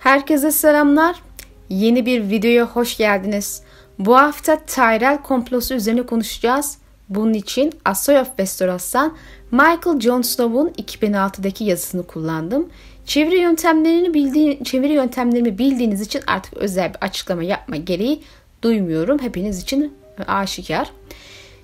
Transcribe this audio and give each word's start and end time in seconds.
Herkese 0.00 0.50
selamlar. 0.50 1.22
Yeni 1.68 2.06
bir 2.06 2.30
videoya 2.30 2.66
hoş 2.66 2.96
geldiniz. 2.96 3.62
Bu 3.98 4.16
hafta 4.16 4.56
Tyrell 4.66 5.22
komplosu 5.22 5.74
üzerine 5.74 6.06
konuşacağız. 6.06 6.78
Bunun 7.08 7.34
için 7.34 7.72
Asoy 7.84 8.18
of 8.18 8.26
Westeros'tan 8.26 9.16
Michael 9.50 10.00
Jon 10.00 10.22
Snow'un 10.22 10.68
2006'daki 10.68 11.64
yazısını 11.64 12.06
kullandım. 12.06 12.68
Çeviri 13.04 13.38
yöntemlerini 13.38 14.14
bildiği, 14.14 14.64
çeviri 14.64 14.92
yöntemlerimi 14.92 15.58
bildiğiniz 15.58 16.00
için 16.00 16.22
artık 16.26 16.56
özel 16.56 16.94
bir 16.94 16.98
açıklama 17.00 17.42
yapma 17.42 17.76
gereği 17.76 18.22
duymuyorum. 18.62 19.18
Hepiniz 19.18 19.62
için 19.62 19.94
aşikar. 20.26 20.90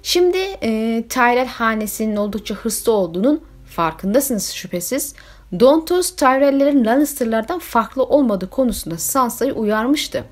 Şimdi 0.03 0.39
e, 0.63 1.05
Tyrell 1.09 1.47
hanesinin 1.47 2.17
oldukça 2.17 2.55
hırslı 2.55 2.93
olduğunun 2.93 3.43
farkındasınız 3.67 4.51
şüphesiz. 4.51 5.15
Dontos 5.53 6.17
Tyrell'lerin 6.17 6.85
Lannister'lardan 6.85 7.59
farklı 7.59 8.03
olmadığı 8.03 8.51
konusunda 8.51 8.99
Sansa'yı 8.99 9.53
uyarmıştı. 9.53 10.25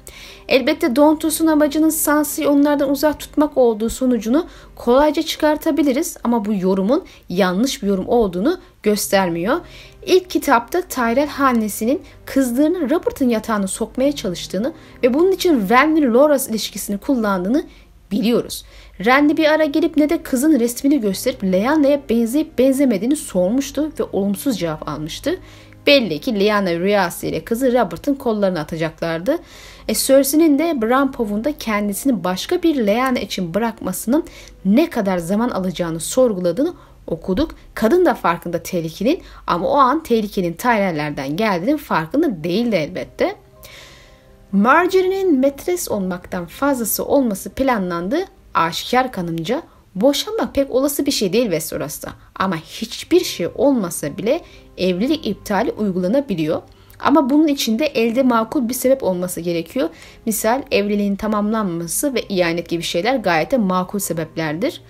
Elbette 0.48 0.96
Dontos'un 0.96 1.46
amacının 1.46 1.90
Sansa'yı 1.90 2.50
onlardan 2.50 2.90
uzak 2.90 3.20
tutmak 3.20 3.56
olduğu 3.56 3.90
sonucunu 3.90 4.46
kolayca 4.76 5.22
çıkartabiliriz 5.22 6.16
ama 6.24 6.44
bu 6.44 6.54
yorumun 6.54 7.04
yanlış 7.28 7.82
bir 7.82 7.88
yorum 7.88 8.08
olduğunu 8.08 8.60
göstermiyor. 8.82 9.60
İlk 10.06 10.30
kitapta 10.30 10.82
Tyrell 10.82 11.28
hanesinin 11.28 12.02
kızlarını 12.26 12.90
Robert'ın 12.90 13.28
yatağına 13.28 13.66
sokmaya 13.66 14.12
çalıştığını 14.12 14.72
ve 15.02 15.14
bunun 15.14 15.32
için 15.32 15.68
Renly-Loras 15.68 16.50
ilişkisini 16.50 16.98
kullandığını 16.98 17.64
biliyoruz. 18.10 18.64
Randy 19.00 19.36
bir 19.36 19.52
ara 19.52 19.64
gelip 19.64 19.96
ne 19.96 20.08
de 20.08 20.22
kızın 20.22 20.60
resmini 20.60 21.00
gösterip 21.00 21.44
Leanna'ya 21.44 22.00
benzeyip 22.10 22.58
benzemediğini 22.58 23.16
sormuştu 23.16 23.92
ve 24.00 24.04
olumsuz 24.12 24.58
cevap 24.58 24.88
almıştı. 24.88 25.40
Belli 25.86 26.20
ki 26.20 26.40
Lyanna 26.40 26.74
rüyası 26.74 27.26
ile 27.26 27.44
kızı 27.44 27.72
Robert'ın 27.72 28.14
kollarına 28.14 28.60
atacaklardı. 28.60 29.38
E, 29.88 29.94
Cersei'nin 29.94 30.58
de 30.58 30.82
Bran 30.82 31.12
Pov'un 31.12 31.42
kendisini 31.58 32.24
başka 32.24 32.62
bir 32.62 32.86
Lyanna 32.86 33.18
için 33.18 33.54
bırakmasının 33.54 34.24
ne 34.64 34.90
kadar 34.90 35.18
zaman 35.18 35.48
alacağını 35.48 36.00
sorguladığını 36.00 36.74
okuduk. 37.06 37.54
Kadın 37.74 38.06
da 38.06 38.14
farkında 38.14 38.62
tehlikenin 38.62 39.22
ama 39.46 39.68
o 39.68 39.76
an 39.76 40.02
tehlikenin 40.02 40.52
Tyrell'lerden 40.52 41.36
geldiğinin 41.36 41.76
farkında 41.76 42.44
değildi 42.44 42.76
elbette. 42.76 43.36
Marjorie'nin 44.52 45.38
metres 45.38 45.90
olmaktan 45.90 46.46
fazlası 46.46 47.04
olması 47.04 47.50
planlandı 47.50 48.24
aşikar 48.54 49.12
kanımca 49.12 49.62
boşanmak 49.94 50.54
pek 50.54 50.70
olası 50.70 51.06
bir 51.06 51.10
şey 51.10 51.32
değil 51.32 51.44
Westeros'ta. 51.44 52.12
Ama 52.34 52.56
hiçbir 52.56 53.24
şey 53.24 53.48
olmasa 53.54 54.16
bile 54.16 54.40
evlilik 54.78 55.26
iptali 55.26 55.72
uygulanabiliyor. 55.72 56.62
Ama 56.98 57.30
bunun 57.30 57.48
için 57.48 57.78
de 57.78 57.86
elde 57.86 58.22
makul 58.22 58.68
bir 58.68 58.74
sebep 58.74 59.02
olması 59.02 59.40
gerekiyor. 59.40 59.88
Misal 60.26 60.62
evliliğin 60.70 61.16
tamamlanması 61.16 62.14
ve 62.14 62.22
ihanet 62.22 62.68
gibi 62.68 62.82
şeyler 62.82 63.16
gayet 63.16 63.50
de 63.50 63.58
makul 63.58 63.98
sebeplerdir. 63.98 64.80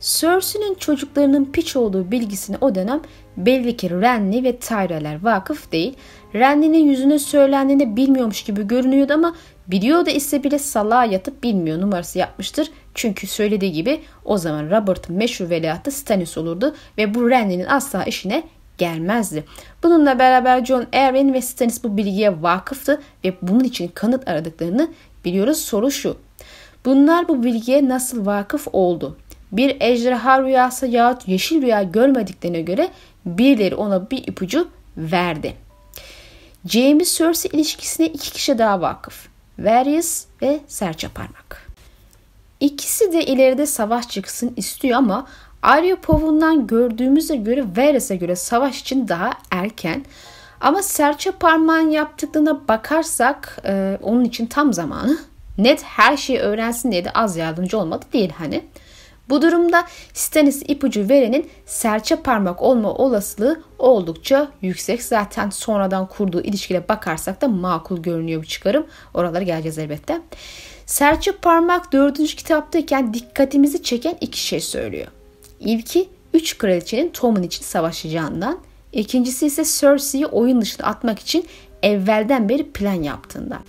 Cersei'nin 0.00 0.74
çocuklarının 0.74 1.44
piç 1.44 1.76
olduğu 1.76 2.10
bilgisine 2.10 2.56
o 2.60 2.74
dönem 2.74 3.00
belli 3.36 3.76
ki 3.76 3.90
Renly 3.90 4.44
ve 4.44 4.56
Tyrell'ler 4.56 5.24
vakıf 5.24 5.72
değil. 5.72 5.94
Renly'nin 6.34 6.86
yüzüne 6.86 7.18
söylendiğini 7.18 7.96
bilmiyormuş 7.96 8.42
gibi 8.42 8.66
görünüyordu 8.66 9.12
ama 9.12 9.34
biliyor 9.66 10.06
da 10.06 10.10
ise 10.10 10.44
bile 10.44 10.58
salağa 10.58 11.04
yatıp 11.04 11.42
bilmiyor 11.42 11.80
numarası 11.80 12.18
yapmıştır. 12.18 12.70
Çünkü 12.94 13.26
söylediği 13.26 13.72
gibi 13.72 14.00
o 14.24 14.38
zaman 14.38 14.66
Robert'ın 14.66 15.16
meşhur 15.16 15.50
veliahtı 15.50 15.90
Stannis 15.90 16.38
olurdu 16.38 16.74
ve 16.98 17.14
bu 17.14 17.30
Renly'nin 17.30 17.66
asla 17.66 18.04
işine 18.04 18.42
gelmezdi. 18.78 19.44
Bununla 19.82 20.18
beraber 20.18 20.64
John 20.64 20.86
Arryn 20.92 21.34
ve 21.34 21.42
Stannis 21.42 21.84
bu 21.84 21.96
bilgiye 21.96 22.42
vakıftı 22.42 23.00
ve 23.24 23.34
bunun 23.42 23.64
için 23.64 23.90
kanıt 23.94 24.28
aradıklarını 24.28 24.88
biliyoruz. 25.24 25.58
Soru 25.58 25.90
şu. 25.90 26.16
Bunlar 26.84 27.28
bu 27.28 27.42
bilgiye 27.42 27.88
nasıl 27.88 28.26
vakıf 28.26 28.68
oldu? 28.72 29.16
Bir 29.52 29.76
ejderha 29.80 30.42
rüyası 30.42 30.86
yahut 30.86 31.28
yeşil 31.28 31.62
rüya 31.62 31.82
görmediklerine 31.82 32.60
göre 32.60 32.88
birileri 33.26 33.74
ona 33.74 34.10
bir 34.10 34.26
ipucu 34.26 34.68
verdi. 34.96 35.56
James 36.66 37.18
Cersei 37.18 37.50
ilişkisine 37.52 38.06
iki 38.06 38.32
kişi 38.32 38.58
daha 38.58 38.80
vakıf. 38.80 39.28
Varys 39.58 40.26
ve 40.42 40.60
Serçe 40.66 41.08
Parmak. 41.08 41.68
İkisi 42.60 43.12
de 43.12 43.26
ileride 43.26 43.66
savaş 43.66 44.08
çıksın 44.08 44.52
istiyor 44.56 44.98
ama 44.98 45.26
Arya 45.62 46.00
Pov'undan 46.00 46.66
gördüğümüze 46.66 47.36
göre 47.36 47.64
Varys'e 47.76 48.16
göre 48.16 48.36
savaş 48.36 48.80
için 48.80 49.08
daha 49.08 49.32
erken. 49.50 50.04
Ama 50.60 50.82
serçe 50.82 51.30
parmağın 51.30 51.90
yaptıklarına 51.90 52.68
bakarsak 52.68 53.58
e, 53.64 53.98
onun 54.02 54.24
için 54.24 54.46
tam 54.46 54.72
zamanı. 54.72 55.18
Net 55.58 55.82
her 55.82 56.16
şeyi 56.16 56.38
öğrensin 56.38 56.92
diye 56.92 57.04
de 57.04 57.10
az 57.10 57.36
yardımcı 57.36 57.78
olmadı 57.78 58.04
değil 58.12 58.32
hani. 58.38 58.64
Bu 59.28 59.42
durumda 59.42 59.84
Stannis 60.14 60.62
ipucu 60.68 61.08
verenin 61.08 61.50
serçe 61.66 62.16
parmak 62.16 62.62
olma 62.62 62.94
olasılığı 62.94 63.62
oldukça 63.78 64.48
yüksek. 64.62 65.02
Zaten 65.02 65.50
sonradan 65.50 66.06
kurduğu 66.06 66.40
ilişkiyle 66.40 66.88
bakarsak 66.88 67.40
da 67.40 67.48
makul 67.48 67.98
görünüyor 67.98 68.42
bu 68.42 68.46
çıkarım. 68.46 68.86
Oralara 69.14 69.42
geleceğiz 69.42 69.78
elbette. 69.78 70.20
Serçe 70.86 71.32
parmak 71.32 71.92
dördüncü 71.92 72.36
kitaptayken 72.36 73.14
dikkatimizi 73.14 73.82
çeken 73.82 74.16
iki 74.20 74.40
şey 74.40 74.60
söylüyor. 74.60 75.06
İlki 75.60 76.08
üç 76.34 76.58
kraliçenin 76.58 77.08
Tom'un 77.08 77.42
için 77.42 77.64
savaşacağından. 77.64 78.58
İkincisi 78.92 79.46
ise 79.46 79.64
Cersei'yi 79.64 80.26
oyun 80.26 80.60
dışına 80.60 80.86
atmak 80.86 81.18
için 81.18 81.46
evvelden 81.82 82.48
beri 82.48 82.70
plan 82.70 83.02
yaptığından. 83.02 83.60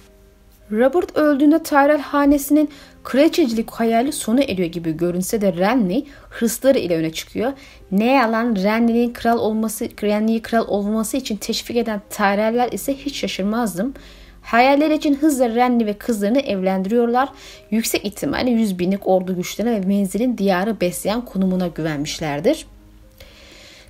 Robert 0.74 1.18
öldüğünde 1.18 1.64
Tyrell 1.64 2.00
hanesinin 2.00 2.70
kraliçecilik 3.04 3.72
hayali 3.72 4.12
sona 4.12 4.44
eriyor 4.44 4.70
gibi 4.70 4.98
görünse 4.98 5.42
de 5.42 5.54
Renly 5.54 6.06
hırsları 6.30 6.78
ile 6.78 6.98
öne 6.98 7.12
çıkıyor. 7.14 7.54
Ne 7.92 8.14
yalan 8.14 8.56
Renly'nin 8.56 9.14
kral 9.14 9.40
olması, 9.40 9.86
Renly'yi 10.04 10.42
kral 10.42 10.68
olması 10.68 11.18
için 11.18 11.36
teşvik 11.36 11.78
eden 11.78 12.02
Tyrell'ler 12.10 12.72
ise 12.72 12.94
hiç 12.94 13.16
şaşırmazdım. 13.16 13.94
Hayaller 14.42 14.92
için 14.92 15.16
hızla 15.16 15.50
Renly 15.50 15.86
ve 15.86 15.94
kızlarını 15.94 16.40
evlendiriyorlar. 16.40 17.30
Yüksek 17.72 18.06
ihtimalle 18.06 18.52
100 18.52 18.80
binlik 18.80 19.08
ordu 19.08 19.36
güçlerine 19.36 19.72
ve 19.72 19.80
menzilin 19.80 20.38
diyarı 20.38 20.82
besleyen 20.82 21.26
konumuna 21.26 21.68
güvenmişlerdir. 21.68 22.66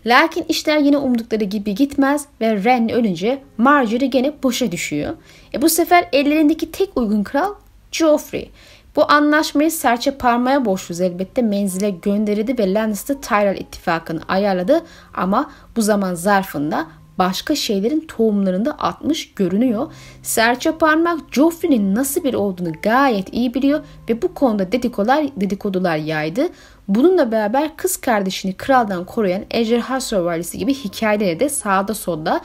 Lakin 0.06 0.46
işler 0.50 0.78
yine 0.78 0.98
umdukları 0.98 1.44
gibi 1.44 1.76
gitmez 1.76 2.26
ve 2.42 2.64
Ren 2.64 2.90
ölünce 2.90 3.42
Marjorie 3.58 4.08
gene 4.08 4.34
boşa 4.44 4.72
düşüyor. 4.72 5.14
E 5.54 5.62
bu 5.62 5.70
sefer 5.70 6.10
ellerindeki 6.14 6.72
tek 6.72 6.98
uygun 6.98 7.24
kral 7.24 7.54
Joffrey. 7.92 8.52
Bu 8.96 9.12
anlaşmayı 9.12 9.72
serçe 9.72 10.12
parmaya 10.12 10.66
borçluyuz 10.66 11.02
elbette 11.02 11.42
menzile 11.42 11.90
gönderildi 11.90 12.58
ve 12.58 12.74
Lannister 12.74 13.22
Tyrell 13.22 13.58
ittifakını 13.58 14.22
ayarladı 14.28 14.82
ama 15.14 15.52
bu 15.76 15.82
zaman 15.82 16.14
zarfında 16.14 16.88
başka 17.18 17.56
şeylerin 17.56 18.00
tohumlarını 18.00 18.66
da 18.66 18.72
atmış 18.72 19.34
görünüyor. 19.34 19.92
Serçe 20.24 20.72
parmak 20.72 21.20
Joffrey'nin 21.32 21.96
nasıl 21.96 22.24
bir 22.24 22.34
olduğunu 22.34 22.72
gayet 22.82 23.34
iyi 23.34 23.54
biliyor 23.54 23.80
ve 24.10 24.22
bu 24.22 24.34
konuda 24.34 24.72
dedikodular, 24.72 25.26
dedikodular 25.38 25.98
yaydı. 25.98 26.48
Bununla 26.88 27.32
beraber 27.32 27.78
kız 27.78 27.98
kardeşini 27.98 28.54
kraldan 28.54 29.06
koruyan 29.06 29.44
Ejderha 29.52 30.02
Survivalisi 30.02 30.58
gibi 30.58 30.74
hikayeleri 30.74 31.40
de 31.40 31.50
sağda 31.50 31.94
solda 31.94 32.42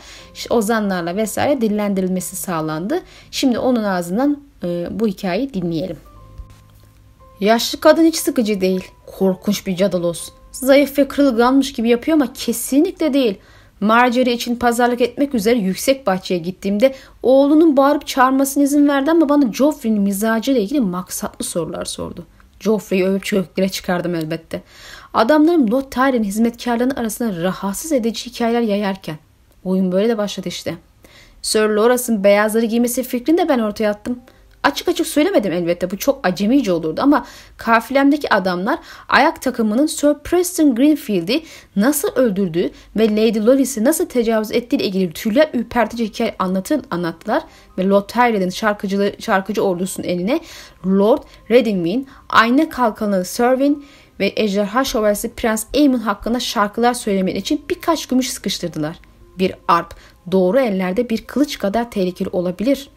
ozanlarla 0.50 1.16
vesaire 1.16 1.60
dillendirilmesi 1.60 2.37
sağlandı. 2.37 3.03
Şimdi 3.31 3.59
onun 3.59 3.84
ağzından 3.84 4.43
e, 4.65 4.87
bu 4.91 5.06
hikayeyi 5.06 5.54
dinleyelim. 5.54 5.97
Yaşlı 7.41 7.81
kadın 7.81 8.04
hiç 8.04 8.16
sıkıcı 8.16 8.60
değil. 8.60 8.84
Korkunç 9.06 9.66
bir 9.66 9.76
cadalos. 9.76 10.28
Zayıf 10.53 10.99
ve 10.99 11.09
kırılganmış 11.09 11.72
gibi 11.72 11.88
yapıyor 11.88 12.16
ama 12.16 12.32
kesinlikle 12.32 13.15
değil. 13.15 13.38
Marjorie 13.81 14.32
için 14.32 14.56
pazarlık 14.56 15.00
etmek 15.00 15.34
üzere 15.34 15.59
yüksek 15.59 16.06
bahçeye 16.06 16.38
gittiğimde 16.38 16.94
oğlunun 17.23 17.76
bağırıp 17.76 18.06
çağırmasına 18.06 18.64
izin 18.64 18.88
verdi 18.88 19.11
ama 19.11 19.29
bana 19.29 19.52
Joffrey'nin 19.52 20.02
mizacıyla 20.02 20.61
ilgili 20.61 20.81
maksatlı 20.81 21.44
sorular 21.44 21.85
sordu. 21.85 22.26
Joffrey'i 22.60 23.05
övüp 23.05 23.25
çöklere 23.25 23.69
çıkardım 23.69 24.14
elbette. 24.14 24.62
Adamlarım 25.14 25.70
Lord 25.70 25.90
Tyrell'in 25.90 26.25
hizmetkarlarının 26.25 26.94
arasında 26.94 27.43
rahatsız 27.43 27.93
edici 27.93 28.26
hikayeler 28.31 28.60
yayarken. 28.60 29.16
Oyun 29.64 29.93
böyle 29.93 30.08
de 30.08 30.19
başladı 30.19 30.49
işte. 30.49 30.75
Sir 31.43 31.69
Loras'ın 31.69 32.25
beyazları 32.25 32.64
giymesi 32.64 33.02
fikrini 33.02 33.38
de 33.38 33.49
ben 33.49 33.58
ortaya 33.58 33.90
attım.'' 33.90 34.38
Açık 34.62 34.88
açık 34.88 35.06
söylemedim 35.06 35.52
elbette 35.52 35.90
bu 35.90 35.99
çok 35.99 36.26
acemice 36.26 36.72
olurdu 36.72 37.00
ama 37.02 37.26
kafilemdeki 37.56 38.34
adamlar 38.34 38.78
ayak 39.08 39.43
takımının 39.43 39.87
Sir 39.87 40.14
Preston 40.25 40.75
Greenfield'i 40.75 41.43
nasıl 41.76 42.08
öldürdüğü 42.08 42.70
ve 42.96 43.10
Lady 43.10 43.46
Lolis'i 43.46 43.84
nasıl 43.84 44.06
tecavüz 44.06 44.52
ettiği 44.52 44.76
ile 44.76 44.84
ilgili 44.84 45.12
tüyler 45.12 45.50
ürpertici 45.55 46.08
hikaye 46.08 46.34
anlatır, 46.38 46.81
anlattılar 46.90 47.43
ve 47.78 47.88
Lord 47.88 48.08
Tyrell'in 48.08 48.50
şarkıcı, 48.50 49.14
şarkıcı 49.19 49.62
ordusunun 49.62 50.06
eline 50.06 50.40
Lord 50.87 51.22
Redingwin, 51.50 52.08
Ayna 52.28 52.69
Kalkanı 52.69 53.25
Serwyn 53.25 53.84
ve 54.20 54.32
Ejderha 54.37 54.84
Şövalyesi 54.84 55.34
Prens 55.34 55.66
Aemon 55.75 55.99
hakkında 55.99 56.40
şarkılar 56.40 56.94
söylemek 56.94 57.37
için 57.37 57.62
birkaç 57.70 58.06
gümüş 58.06 58.31
sıkıştırdılar. 58.31 58.99
Bir 59.38 59.54
arp, 59.69 59.94
doğru 60.32 60.58
ellerde 60.61 61.11
bir 61.11 61.26
kılıç 61.26 61.58
kadar 61.58 61.90
tehlikeli 61.90 62.28
olabilir. 62.28 62.90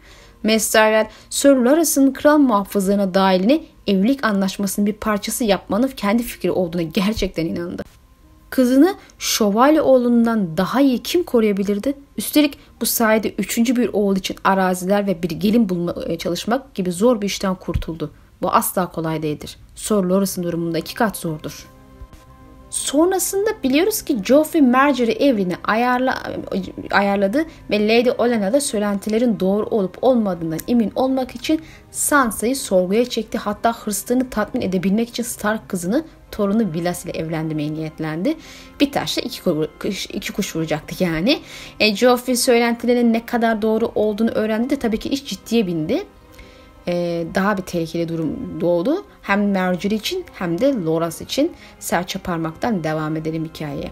Master 0.44 1.06
Sir 1.30 1.50
Lawrence'ın 1.50 2.12
kral 2.12 2.38
muhafızlarına 2.38 3.14
dahilini 3.14 3.64
evlilik 3.86 4.24
anlaşmasının 4.24 4.86
bir 4.86 4.92
parçası 4.92 5.44
yapmanın 5.44 5.88
kendi 5.88 6.22
fikri 6.22 6.50
olduğuna 6.50 6.82
gerçekten 6.82 7.46
inandı. 7.46 7.84
Kızını 8.50 8.94
şövalye 9.18 9.80
oğlundan 9.80 10.56
daha 10.56 10.80
iyi 10.80 11.02
kim 11.02 11.22
koruyabilirdi? 11.22 11.94
Üstelik 12.16 12.58
bu 12.80 12.86
sayede 12.86 13.34
üçüncü 13.38 13.76
bir 13.76 13.90
oğul 13.92 14.16
için 14.16 14.36
araziler 14.44 15.06
ve 15.06 15.22
bir 15.22 15.30
gelin 15.30 15.68
bulmaya 15.68 16.18
çalışmak 16.18 16.74
gibi 16.74 16.92
zor 16.92 17.20
bir 17.20 17.26
işten 17.26 17.54
kurtuldu. 17.54 18.10
Bu 18.42 18.50
asla 18.50 18.92
kolay 18.92 19.22
değildir. 19.22 19.56
Sir 19.74 19.94
Lawrence'ın 19.94 20.42
durumunda 20.44 20.78
iki 20.78 20.94
kat 20.94 21.16
zordur. 21.16 21.66
Sonrasında 22.72 23.50
biliyoruz 23.62 24.02
ki 24.02 24.18
Joffrey 24.24 24.62
Marjorie 24.62 25.12
evliliğini 25.12 25.56
ayarla, 25.64 26.22
ayarladı 26.90 27.44
ve 27.70 27.88
Lady 27.88 28.10
Olenna 28.18 28.52
da 28.52 28.60
söylentilerin 28.60 29.40
doğru 29.40 29.66
olup 29.66 29.98
olmadığından 30.02 30.58
emin 30.68 30.92
olmak 30.94 31.34
için 31.34 31.60
Sansa'yı 31.90 32.56
sorguya 32.56 33.04
çekti. 33.04 33.38
Hatta 33.38 33.72
hırslarını 33.72 34.30
tatmin 34.30 34.62
edebilmek 34.62 35.08
için 35.08 35.22
Stark 35.22 35.68
kızını 35.68 36.04
torunu 36.30 36.72
Vilas 36.72 37.04
ile 37.04 37.12
evlendirmeye 37.18 37.74
niyetlendi. 37.74 38.36
Bir 38.80 38.92
taşla 38.92 39.22
iki 39.22 39.42
kuş, 39.80 40.06
iki 40.06 40.32
kuş 40.32 40.56
vuracaktı 40.56 41.04
yani. 41.04 41.38
E, 41.80 41.96
Joffrey 41.96 42.36
söylentilerin 42.36 43.12
ne 43.12 43.26
kadar 43.26 43.62
doğru 43.62 43.92
olduğunu 43.94 44.30
öğrendi 44.30 44.70
de 44.70 44.76
tabii 44.76 44.98
ki 44.98 45.08
iş 45.08 45.26
ciddiye 45.26 45.66
bindi 45.66 46.04
e, 46.88 47.26
daha 47.34 47.56
bir 47.56 47.62
tehlikeli 47.62 48.08
durum 48.08 48.60
doğdu. 48.60 49.04
Hem 49.22 49.52
Marjorie 49.52 49.96
için 49.96 50.24
hem 50.34 50.60
de 50.60 50.74
Loras 50.74 51.20
için 51.20 51.52
serçe 51.78 52.18
parmaktan 52.18 52.84
devam 52.84 53.16
edelim 53.16 53.44
hikayeye. 53.44 53.90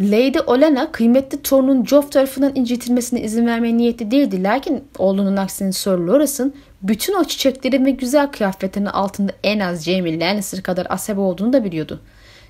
Lady 0.00 0.38
Olenna 0.46 0.92
kıymetli 0.92 1.42
torunun 1.42 1.84
Joff 1.84 2.12
tarafından 2.12 2.52
incitilmesine 2.54 3.22
izin 3.22 3.46
vermeye 3.46 3.76
niyetli 3.76 4.10
değildi. 4.10 4.42
Lakin 4.42 4.84
oğlunun 4.98 5.36
aksine 5.36 5.72
Sir 5.72 5.90
Loras'ın 5.90 6.54
bütün 6.82 7.14
o 7.14 7.24
çiçeklerin 7.24 7.84
ve 7.84 7.90
güzel 7.90 8.26
kıyafetlerinin 8.32 8.90
altında 8.90 9.32
en 9.44 9.60
az 9.60 9.84
Jaime 9.84 10.20
Lannister 10.20 10.62
kadar 10.62 10.86
asabi 10.90 11.20
olduğunu 11.20 11.52
da 11.52 11.64
biliyordu. 11.64 12.00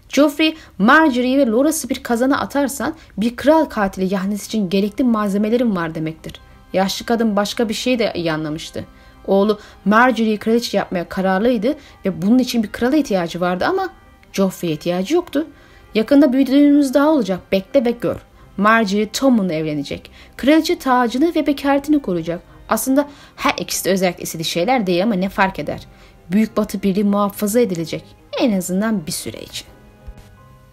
Joffrey, 0.09 0.57
Marjorie 0.79 1.39
ve 1.39 1.47
Loras'ı 1.47 1.89
bir 1.89 2.03
kazana 2.03 2.41
atarsan 2.41 2.95
bir 3.17 3.37
kral 3.37 3.65
katili 3.65 4.15
yahnesi 4.15 4.47
için 4.47 4.71
gerekli 4.71 5.05
malzemelerin 5.05 5.77
var 5.77 5.95
demektir. 5.95 6.33
Yaşlı 6.73 7.07
kadın 7.07 7.37
başka 7.37 7.69
bir 7.69 7.75
şey 7.75 7.99
de 7.99 8.13
iyi 8.15 8.33
anlamıştı. 8.33 8.85
Oğlu 9.27 9.59
Marjorie'yi 9.85 10.39
kraliçe 10.39 10.77
yapmaya 10.77 11.09
kararlıydı 11.09 11.75
ve 12.05 12.23
bunun 12.23 12.39
için 12.39 12.63
bir 12.63 12.73
krala 12.73 12.97
ihtiyacı 12.97 13.41
vardı 13.41 13.65
ama 13.69 13.89
Joffrey'e 14.33 14.73
ihtiyacı 14.73 15.15
yoktu. 15.15 15.47
Yakında 15.95 16.33
büyüdüğümüz 16.33 16.95
daha 16.95 17.09
olacak 17.09 17.41
bekle 17.53 17.85
ve 17.85 17.91
gör. 17.91 18.17
Marjorie 18.57 19.11
Tommen'la 19.11 19.53
evlenecek. 19.53 20.11
Kraliçe 20.37 20.79
tacını 20.79 21.35
ve 21.35 21.47
bekaretini 21.47 22.03
koruyacak. 22.03 22.41
Aslında 22.69 23.09
her 23.37 23.55
ikisi 23.59 23.85
de 23.85 23.91
özellikle 23.91 24.23
istediği 24.23 24.45
şeyler 24.45 24.87
değil 24.87 25.03
ama 25.03 25.15
ne 25.15 25.29
fark 25.29 25.59
eder. 25.59 25.87
Büyük 26.31 26.57
Batı 26.57 26.83
Birliği 26.83 27.05
muhafaza 27.05 27.61
edilecek. 27.61 28.05
En 28.41 28.59
azından 28.59 29.07
bir 29.07 29.13
süre 29.13 29.41
için. 29.41 29.70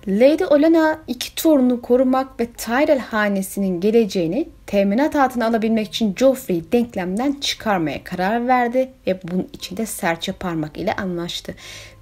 Lady 0.07 0.45
Olenna 0.45 0.99
iki 1.07 1.35
torunu 1.35 1.81
korumak 1.81 2.39
ve 2.39 2.45
Tyrell 2.45 2.99
hanesinin 2.99 3.81
geleceğini 3.81 4.49
teminat 4.67 5.15
altına 5.15 5.47
alabilmek 5.47 5.87
için 5.87 6.15
Joffrey'i 6.17 6.71
denklemden 6.71 7.33
çıkarmaya 7.41 8.03
karar 8.03 8.47
verdi 8.47 8.89
ve 9.07 9.19
bunun 9.23 9.49
için 9.53 9.77
de 9.77 9.85
serçe 9.85 10.31
parmak 10.31 10.77
ile 10.77 10.93
anlaştı. 10.93 11.55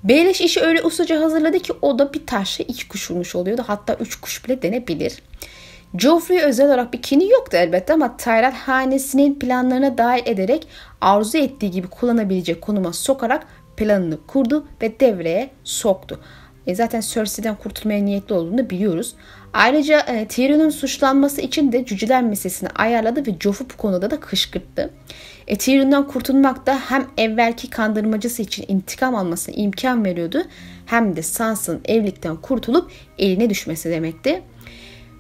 Beyleş 0.04 0.42
işi 0.42 0.62
öyle 0.62 0.81
ustaca 0.81 1.22
hazırladı 1.22 1.60
ki 1.60 1.74
o 1.81 2.00
da 2.00 2.13
bir 2.13 2.25
taşla 2.25 2.66
iki 2.68 2.88
kuş 2.88 3.12
vurmuş 3.12 3.36
oluyordu. 3.36 3.63
Hatta 3.68 3.94
üç 3.94 4.16
kuş 4.16 4.46
bile 4.46 4.62
denebilir. 4.62 5.24
Joffrey 5.98 6.42
özel 6.42 6.68
olarak 6.68 6.94
bir 6.94 7.01
kini 7.01 7.30
yoktu 7.30 7.58
elbette 7.58 7.94
ama 7.94 8.18
Tyrell 8.18 8.54
hanesinin 8.54 9.40
planlarına 9.40 9.98
dahil 9.98 10.24
ederek 10.25 10.68
arzu 11.01 11.38
ettiği 11.38 11.72
gibi 11.72 11.88
kullanabilecek 11.88 12.62
konuma 12.62 12.94
sokarak 12.94 13.48
planını 13.78 14.18
kurdu 14.28 14.68
ve 14.81 15.00
devreye 15.00 15.50
soktu. 15.63 16.19
E, 16.67 16.75
zaten 16.75 17.01
Cersei'den 17.01 17.56
kurtulmaya 17.56 18.03
niyetli 18.03 18.35
olduğunu 18.35 18.69
biliyoruz. 18.69 19.15
Ayrıca 19.53 20.00
e, 20.00 20.27
Tyrion'un 20.27 20.69
suçlanması 20.69 21.41
için 21.41 21.71
de 21.71 21.85
cüceler 21.85 22.23
meselesini 22.23 22.69
ayarladı 22.69 23.27
ve 23.27 23.35
Joff'u 23.39 23.65
bu 23.73 23.77
konuda 23.77 24.12
da 24.12 24.19
kışkırttı. 24.19 24.89
E, 25.47 25.56
Tyrion'dan 25.56 26.07
kurtulmak 26.07 26.65
da 26.65 26.79
hem 26.79 27.06
evvelki 27.17 27.69
kandırmacısı 27.69 28.41
için 28.41 28.65
intikam 28.67 29.15
almasına 29.15 29.56
imkan 29.56 30.06
veriyordu 30.06 30.44
hem 30.85 31.15
de 31.15 31.21
Sansa'nın 31.21 31.81
evlilikten 31.85 32.35
kurtulup 32.35 32.91
eline 33.17 33.50
düşmesi 33.50 33.89
demekti. 33.89 34.41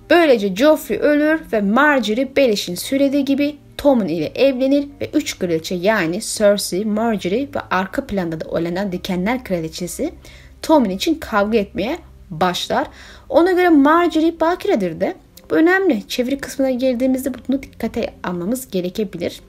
Böylece 0.09 0.55
Joffrey 0.55 0.97
ölür 0.97 1.41
ve 1.53 1.61
Marjorie 1.61 2.35
Belish'in 2.35 2.75
söylediği 2.75 3.25
gibi 3.25 3.55
Tommen 3.77 4.07
ile 4.07 4.25
evlenir 4.25 4.87
ve 5.01 5.09
üç 5.13 5.39
kraliçe 5.39 5.75
yani 5.75 6.21
Cersei, 6.21 6.85
Marjorie 6.85 7.47
ve 7.55 7.59
arka 7.71 8.07
planda 8.07 8.41
da 8.41 8.49
olan 8.49 8.91
Dikenler 8.91 9.43
Kraliçesi 9.43 10.13
Tommen 10.65 10.89
için 10.89 11.15
kavga 11.15 11.57
etmeye 11.57 11.97
başlar. 12.29 12.87
Ona 13.29 13.51
göre 13.51 13.69
Marjorie 13.69 14.39
bakiredir 14.39 14.99
de. 14.99 15.15
Bu 15.49 15.55
önemli. 15.55 16.07
Çeviri 16.07 16.37
kısmına 16.37 16.71
girdiğimizde 16.71 17.31
bunu 17.33 17.63
dikkate 17.63 18.13
almamız 18.23 18.71
gerekebilir. 18.71 19.41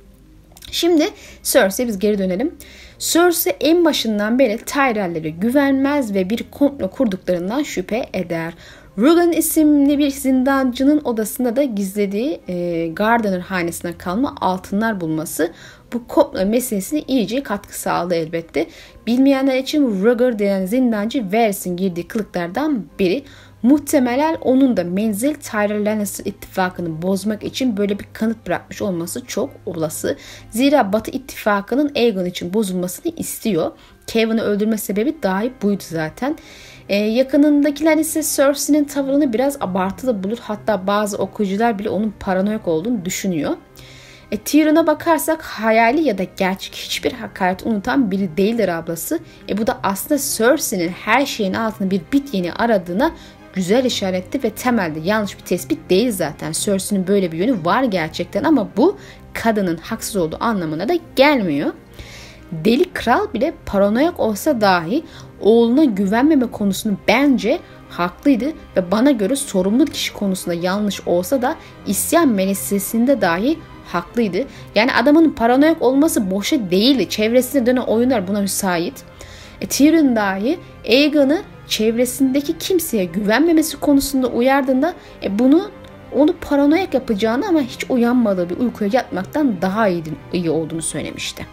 Şimdi 0.71 1.09
Cersei 1.43 1.87
biz 1.87 1.99
geri 1.99 2.19
dönelim. 2.19 2.55
Cersei 2.99 3.57
en 3.61 3.85
başından 3.85 4.39
beri 4.39 4.59
Tyrell'lere 4.59 5.31
güvenmez 5.31 6.15
ve 6.15 6.31
bir 6.31 6.45
komplo 6.51 6.91
kurduklarından 6.91 7.63
şüphe 7.63 8.07
eder. 8.13 8.55
Rugan 8.99 9.33
isimli 9.33 9.99
bir 9.99 10.11
zindancının 10.11 11.01
odasında 11.05 11.57
da 11.57 11.63
gizlediği 11.63 12.41
e, 12.49 12.87
Gardener 12.89 13.41
hanesine 13.41 13.99
kalma 13.99 14.35
altınlar 14.41 15.01
bulması 15.01 15.53
bu 15.93 16.07
komplo 16.07 16.47
meselesine 16.47 17.01
iyice 17.01 17.43
katkı 17.43 17.81
sağladı 17.81 18.15
elbette. 18.15 18.67
Bilmeyenler 19.07 19.59
için 19.59 20.05
Rugger 20.05 20.39
denen 20.39 20.67
zindancı 20.67 21.33
Varys'in 21.33 21.77
girdiği 21.77 22.09
kılıklardan 22.09 22.87
biri. 22.99 23.25
Muhtemelen 23.63 24.37
onun 24.41 24.77
da 24.77 24.85
menzil 24.85 25.35
Tyrell 25.35 25.87
Lannister 25.87 26.25
ittifakını 26.25 27.03
bozmak 27.03 27.45
için 27.45 27.77
böyle 27.77 27.99
bir 27.99 28.07
kanıt 28.13 28.47
bırakmış 28.47 28.83
olması 28.83 29.27
çok 29.27 29.51
olası. 29.67 30.17
Zira 30.51 30.93
Batı 30.93 31.11
ittifakının 31.11 31.93
Aegon 31.97 32.25
için 32.25 32.55
bozulmasını 32.55 33.13
istiyor. 33.17 33.71
Kevin'i 34.07 34.41
öldürme 34.41 34.79
sebebi 34.79 35.23
dahi 35.23 35.53
buydu 35.63 35.83
zaten. 35.87 36.37
Ee, 36.89 36.97
yakınındakiler 36.97 37.99
ise 37.99 38.23
Cersei'nin 38.37 38.85
tavırını 38.85 39.33
biraz 39.33 39.57
abartılı 39.61 40.25
bulur. 40.25 40.39
Hatta 40.41 40.87
bazı 40.87 41.19
okuyucular 41.19 41.79
bile 41.79 41.91
onun 41.91 42.15
paranoyak 42.21 42.69
olduğunu 42.69 43.05
düşünüyor. 43.05 43.57
E, 44.33 44.37
Tyrion'a 44.37 44.87
bakarsak 44.87 45.43
hayali 45.43 46.03
ya 46.03 46.19
da 46.19 46.25
gerçek 46.37 46.75
hiçbir 46.75 47.13
hakaret 47.13 47.67
unutan 47.67 48.11
biri 48.11 48.37
değildir 48.37 48.69
ablası. 48.69 49.19
E, 49.49 49.59
bu 49.59 49.67
da 49.67 49.79
aslında 49.83 50.21
Cersei'nin 50.37 50.89
her 50.89 51.27
şeyin 51.27 51.55
altında 51.55 51.91
bir 51.91 52.01
bit 52.13 52.35
yeni 52.35 52.53
aradığına 52.53 53.13
güzel 53.55 53.85
işaretti 53.85 54.43
ve 54.43 54.51
temelde 54.51 55.01
yanlış 55.01 55.39
bir 55.39 55.45
tespit 55.45 55.91
değil 55.91 56.13
zaten. 56.13 56.53
Cersei'nin 56.53 57.07
böyle 57.07 57.33
bir 57.33 57.39
yönü 57.39 57.65
var 57.65 57.85
gerçekten 57.85 58.45
ama 58.45 58.69
bu 58.77 58.99
kadının 59.35 59.77
haksız 59.77 60.17
olduğu 60.17 60.37
anlamına 60.41 60.89
da 60.89 60.95
gelmiyor. 61.17 61.73
Deli 62.53 62.93
kral 62.93 63.33
bile 63.35 63.55
paranoyak 63.67 64.21
olsa 64.21 64.61
dahi 64.61 65.05
oğluna 65.41 65.85
güvenmeme 65.85 66.51
konusunu 66.51 66.97
bence 67.09 67.59
haklıydı 67.91 68.47
ve 68.77 68.91
bana 68.91 69.11
göre 69.11 69.37
sorumlu 69.37 69.85
kişi 69.85 70.13
konusunda 70.13 70.55
yanlış 70.55 71.01
olsa 71.07 71.43
da 71.43 71.57
isyan 71.87 72.29
meselesinde 72.29 73.21
dahi 73.21 73.59
haklıydı. 73.87 74.45
Yani 74.75 74.93
adamın 74.93 75.31
paranoyak 75.31 75.83
olması 75.83 76.31
boşa 76.31 76.71
değildi. 76.71 77.09
Çevresine 77.09 77.67
dönen 77.67 77.81
oyunlar 77.81 78.29
buna 78.29 78.41
müsait. 78.41 79.05
E, 79.61 79.67
Tyrion 79.67 80.17
dahi 80.17 80.59
Aegon'ı 80.89 81.43
çevresindeki 81.69 82.59
kimseye 82.59 83.05
güvenmemesi 83.05 83.81
konusunda 83.81 84.27
uyardığında 84.27 84.95
e, 85.23 85.39
bunu 85.39 85.71
onu 86.15 86.35
paranoyak 86.41 86.95
yapacağını 86.95 87.49
ama 87.49 87.61
hiç 87.61 87.91
uyanmadığı 87.91 88.51
bir 88.51 88.57
uykuya 88.57 88.91
yatmaktan 88.93 89.63
daha 89.63 89.89
iyi, 89.89 90.03
iyi 90.33 90.51
olduğunu 90.51 90.83
söylemişti. 90.83 91.47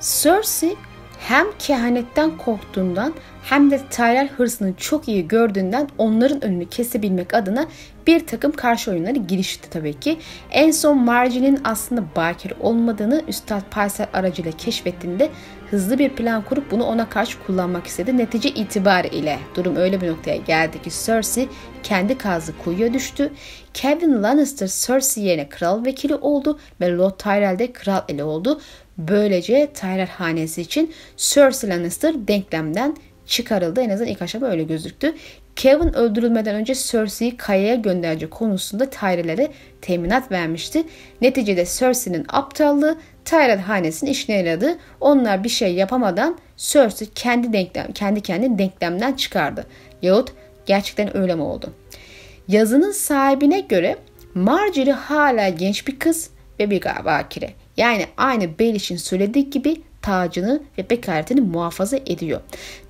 Cersei 0.00 0.76
hem 1.18 1.46
kehanetten 1.58 2.38
korktuğundan 2.38 3.14
hem 3.42 3.70
de 3.70 3.80
Tyrell 3.90 4.28
hırsını 4.28 4.74
çok 4.76 5.08
iyi 5.08 5.28
gördüğünden 5.28 5.88
onların 5.98 6.44
önünü 6.44 6.68
kesebilmek 6.68 7.34
adına 7.34 7.66
bir 8.06 8.26
takım 8.26 8.52
karşı 8.52 8.90
oyunları 8.90 9.18
girişti 9.18 9.70
tabii 9.70 10.00
ki. 10.00 10.18
En 10.50 10.70
son 10.70 10.98
Marjorie'nin 10.98 11.60
aslında 11.64 12.04
bakir 12.16 12.52
olmadığını 12.60 13.22
Üstad 13.28 13.62
Paysel 13.70 14.06
aracıyla 14.12 14.52
keşfettiğinde 14.52 15.30
hızlı 15.70 15.98
bir 15.98 16.08
plan 16.08 16.44
kurup 16.44 16.70
bunu 16.70 16.84
ona 16.84 17.08
karşı 17.08 17.38
kullanmak 17.46 17.86
istedi. 17.86 18.16
Netice 18.16 18.48
itibariyle 18.48 19.38
durum 19.54 19.76
öyle 19.76 20.00
bir 20.00 20.08
noktaya 20.08 20.36
geldi 20.36 20.82
ki 20.82 20.90
Cersei 21.04 21.48
kendi 21.82 22.18
kazı 22.18 22.58
kuyuya 22.64 22.94
düştü. 22.94 23.32
Kevin 23.76 24.22
Lannister 24.22 24.66
Cersei 24.66 25.24
yerine 25.24 25.48
kral 25.48 25.84
vekili 25.84 26.14
oldu 26.14 26.58
ve 26.80 26.96
Lord 26.96 27.18
Tyrell 27.18 27.58
de 27.58 27.72
kral 27.72 28.00
eli 28.08 28.24
oldu. 28.24 28.60
Böylece 28.98 29.70
Tyrell 29.74 30.08
hanesi 30.08 30.62
için 30.62 30.94
Cersei 31.16 31.70
Lannister 31.70 32.28
denklemden 32.28 32.96
çıkarıldı. 33.26 33.80
En 33.80 33.90
azından 33.90 34.10
ilk 34.10 34.22
aşama 34.22 34.46
öyle 34.46 34.62
gözüktü. 34.62 35.14
Kevin 35.56 35.96
öldürülmeden 35.96 36.54
önce 36.54 36.74
Cersei'yi 36.74 37.36
kayaya 37.36 37.74
gönderecek 37.74 38.30
konusunda 38.30 38.90
Tyrell'e 38.90 39.48
teminat 39.82 40.32
vermişti. 40.32 40.84
Neticede 41.20 41.64
Cersei'nin 41.78 42.26
aptallığı 42.28 42.98
Tyrell 43.24 43.58
hanesinin 43.58 44.10
işine 44.10 44.36
yaradı. 44.36 44.76
Onlar 45.00 45.44
bir 45.44 45.48
şey 45.48 45.74
yapamadan 45.74 46.38
Cersei 46.56 47.08
kendi 47.14 47.52
denklem, 47.52 47.92
kendi 47.92 48.20
kendini 48.20 48.58
denklemden 48.58 49.12
çıkardı. 49.12 49.66
Yahut 50.02 50.32
gerçekten 50.66 51.16
öyle 51.16 51.34
mi 51.34 51.42
oldu? 51.42 51.72
Yazının 52.48 52.92
sahibine 52.92 53.60
göre 53.60 53.96
Marjorie 54.34 54.92
hala 54.92 55.48
genç 55.48 55.86
bir 55.86 55.98
kız 55.98 56.30
ve 56.60 56.70
bir 56.70 56.84
bakire. 57.04 57.50
Yani 57.76 58.06
aynı 58.16 58.58
Belish'in 58.58 58.96
söylediği 58.96 59.50
gibi 59.50 59.76
tacını 60.06 60.62
ve 60.78 60.90
bekaretini 60.90 61.40
muhafaza 61.40 61.96
ediyor. 61.96 62.40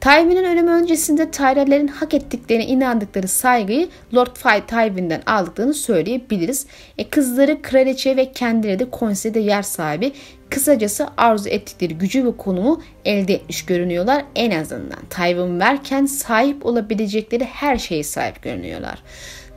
Tywin'in 0.01 0.45
ölümü 0.45 0.71
öncesinde 0.71 1.31
Tyrell'lerin 1.31 1.89
hak 1.89 2.15
ettiklerine 2.15 2.67
inandıkları 2.67 3.29
saygıyı 3.29 3.89
Lord 4.15 4.37
Tywin'den 4.67 5.23
aldıklarını 5.27 5.75
söyleyebiliriz. 5.75 6.67
E, 6.99 7.09
kızları 7.09 7.63
kraliçe 7.63 8.17
ve 8.17 8.33
kendileri 8.33 8.79
de 8.79 8.91
konseyde 8.91 9.41
yer 9.41 9.63
sahibi. 9.63 10.13
Kısacası 10.51 11.09
arzu 11.17 11.49
ettikleri 11.49 11.95
gücü 11.95 12.27
ve 12.27 12.37
konumu 12.37 12.83
elde 13.05 13.35
etmiş 13.35 13.65
görünüyorlar. 13.65 14.25
En 14.35 14.51
azından 14.51 15.01
Tywin 15.11 15.61
verken 15.61 16.07
sahip 16.07 16.67
olabilecekleri 16.67 17.45
her 17.45 17.79
şeye 17.79 18.05
sahip 18.05 18.43
görünüyorlar. 18.43 19.03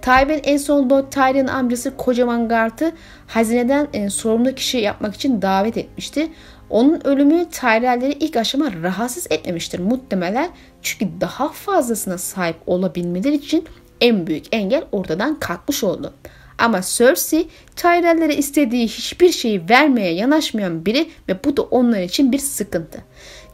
Tywin 0.01 0.41
en 0.43 0.57
son 0.57 0.89
Lord 0.89 1.11
Tyrion'un 1.11 1.47
amcası 1.47 1.97
kocaman 1.97 2.49
Garth'ı 2.49 2.91
hazineden 3.27 3.87
e, 3.93 4.09
sorumlu 4.09 4.55
kişi 4.55 4.77
yapmak 4.77 5.15
için 5.15 5.41
davet 5.41 5.77
etmişti. 5.77 6.31
Onun 6.69 7.07
ölümü 7.07 7.45
Tyrell'leri 7.49 8.11
ilk 8.11 8.35
aşama 8.35 8.71
rahatsız 8.83 9.27
etmemiştir 9.29 9.79
muhtemelen. 9.79 10.49
Çünkü 10.81 11.21
daha 11.21 11.49
fazlasına 11.49 12.17
sahip 12.17 12.55
olabilmeleri 12.65 13.35
için 13.35 13.65
en 14.01 14.27
büyük 14.27 14.45
engel 14.51 14.83
ortadan 14.91 15.39
kalkmış 15.39 15.83
oldu. 15.83 16.13
Ama 16.57 16.81
Cersei 16.81 17.47
Tyrell'lere 17.75 18.35
istediği 18.35 18.87
hiçbir 18.87 19.31
şeyi 19.31 19.69
vermeye 19.69 20.13
yanaşmayan 20.13 20.85
biri 20.85 21.09
ve 21.29 21.43
bu 21.43 21.57
da 21.57 21.61
onlar 21.61 21.99
için 21.99 22.31
bir 22.31 22.39
sıkıntı. 22.39 23.03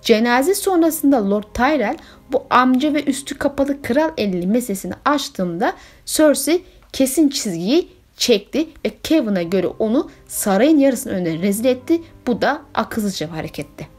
Cenaze 0.06 0.56
sonrasında 0.56 1.30
Lord 1.30 1.44
Tyrell 1.54 1.98
bu 2.32 2.44
amca 2.50 2.94
ve 2.94 3.04
üstü 3.04 3.38
kapalı 3.38 3.82
kral 3.82 4.12
elli 4.18 4.48
meselesini 4.48 4.94
açtığımda 5.06 5.74
Cersei 6.06 6.64
kesin 6.94 7.30
çizgiyi 7.30 7.90
çekti 8.18 8.68
ve 8.86 8.92
Kevin'a 9.04 9.44
göre 9.44 9.68
onu 9.68 10.10
sarayın 10.28 10.80
yarısının 10.80 11.14
önünde 11.14 11.48
rezil 11.48 11.66
etti. 11.66 12.02
Bu 12.28 12.42
da 12.42 12.62
akıllıca 12.74 13.28
bir 13.28 13.32
hareketti. 13.32 13.95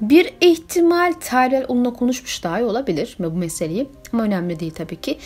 Bir 0.00 0.32
ihtimal 0.40 1.12
Tyrell 1.12 1.64
onunla 1.68 1.92
konuşmuş 1.92 2.44
dahi 2.44 2.64
olabilir 2.64 3.16
bu 3.18 3.30
meseleyi 3.30 3.88
ama 4.12 4.22
önemli 4.22 4.60
değil 4.60 4.74
tabii 4.74 5.00
ki. 5.00 5.18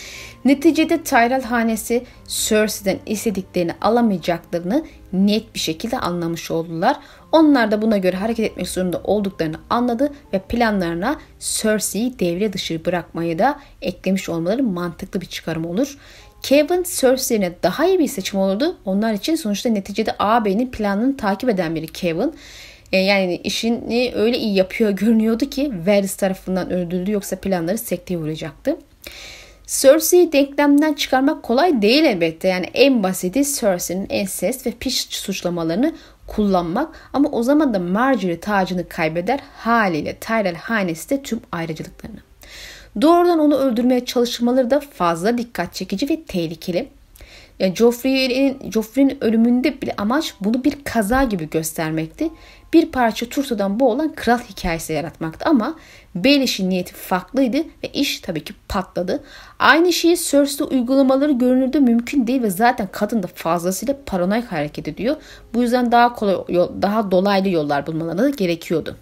Neticede 0.44 1.02
Tyrell 1.02 1.42
hanesi 1.42 2.04
Cersei'den 2.28 2.98
istediklerini 3.06 3.72
alamayacaklarını 3.80 4.84
net 5.12 5.54
bir 5.54 5.60
şekilde 5.60 5.98
anlamış 5.98 6.50
oldular. 6.50 6.96
Onlar 7.32 7.70
da 7.70 7.82
buna 7.82 7.98
göre 7.98 8.16
hareket 8.16 8.50
etmek 8.50 8.68
zorunda 8.68 9.00
olduklarını 9.04 9.56
anladı 9.70 10.12
ve 10.32 10.38
planlarına 10.38 11.16
Cersei'yi 11.40 12.18
devre 12.18 12.52
dışı 12.52 12.84
bırakmayı 12.84 13.38
da 13.38 13.60
eklemiş 13.82 14.28
olmaları 14.28 14.62
mantıklı 14.62 15.20
bir 15.20 15.26
çıkarım 15.26 15.66
olur. 15.66 15.98
Kevin 16.42 16.84
Cersei'ne 17.00 17.52
daha 17.62 17.86
iyi 17.86 17.98
bir 17.98 18.08
seçim 18.08 18.40
olurdu. 18.40 18.76
Onlar 18.84 19.12
için 19.12 19.34
sonuçta 19.36 19.68
neticede 19.68 20.12
ağabeyinin 20.18 20.70
planını 20.70 21.16
takip 21.16 21.48
eden 21.48 21.74
biri 21.74 21.86
Kevin. 21.86 22.34
E, 22.92 22.98
yani 22.98 23.36
işini 23.36 24.12
öyle 24.14 24.38
iyi 24.38 24.54
yapıyor 24.54 24.90
görünüyordu 24.90 25.50
ki 25.50 25.72
Varys 25.86 26.16
tarafından 26.16 26.70
öldürüldü 26.70 27.10
yoksa 27.10 27.36
planları 27.36 27.78
sekteye 27.78 28.18
uğrayacaktı. 28.18 28.76
Cersei'yi 29.66 30.32
denklemden 30.32 30.92
çıkarmak 30.92 31.42
kolay 31.42 31.82
değil 31.82 32.04
elbette. 32.04 32.48
Yani 32.48 32.66
en 32.74 33.02
basiti 33.02 33.44
Cersei'nin 33.60 34.06
ensest 34.10 34.66
ve 34.66 34.70
piş 34.70 35.00
suçlamalarını 35.00 35.94
kullanmak 36.26 37.10
ama 37.12 37.28
o 37.28 37.42
zaman 37.42 37.74
da 37.74 37.78
Marjorie 37.78 38.40
tacını 38.40 38.88
kaybeder 38.88 39.40
haliyle 39.56 40.16
Tyrell 40.16 40.54
hanesi 40.54 41.10
de 41.10 41.22
tüm 41.22 41.40
ayrıcalıklarını. 41.52 42.18
Doğrudan 43.02 43.38
onu 43.38 43.54
öldürmeye 43.54 44.04
çalışmaları 44.04 44.70
da 44.70 44.80
fazla 44.80 45.38
dikkat 45.38 45.74
çekici 45.74 46.08
ve 46.08 46.22
tehlikeli. 46.22 46.88
Yani 47.58 47.76
Joffrey'in 47.76 48.70
Joffrey'in 48.70 49.24
ölümünde 49.24 49.82
bile 49.82 49.94
amaç 49.96 50.34
bunu 50.40 50.64
bir 50.64 50.84
kaza 50.84 51.24
gibi 51.24 51.50
göstermekti. 51.50 52.30
Bir 52.72 52.86
parça 52.86 53.28
turtadan 53.28 53.80
bu 53.80 53.90
olan 53.90 54.14
kral 54.14 54.38
hikayesi 54.38 54.92
yaratmaktı 54.92 55.48
ama 55.48 55.76
Baelish'in 56.14 56.70
niyeti 56.70 56.94
farklıydı 56.94 57.56
ve 57.56 57.88
iş 57.92 58.20
tabii 58.20 58.44
ki 58.44 58.54
patladı. 58.68 59.22
Aynı 59.58 59.92
şeyi 59.92 60.16
Cersei 60.16 60.66
uygulamaları 60.66 61.32
görünürde 61.32 61.80
mümkün 61.80 62.26
değil 62.26 62.42
ve 62.42 62.50
zaten 62.50 62.88
kadın 62.92 63.22
da 63.22 63.26
fazlasıyla 63.26 63.96
paranoyak 64.06 64.52
hareket 64.52 64.88
ediyor. 64.88 65.16
Bu 65.54 65.62
yüzden 65.62 65.92
daha 65.92 66.14
kolay 66.14 66.36
daha 66.82 67.10
dolaylı 67.10 67.48
yollar 67.48 67.86
bulmaları 67.86 68.30
gerekiyordu. 68.30 68.96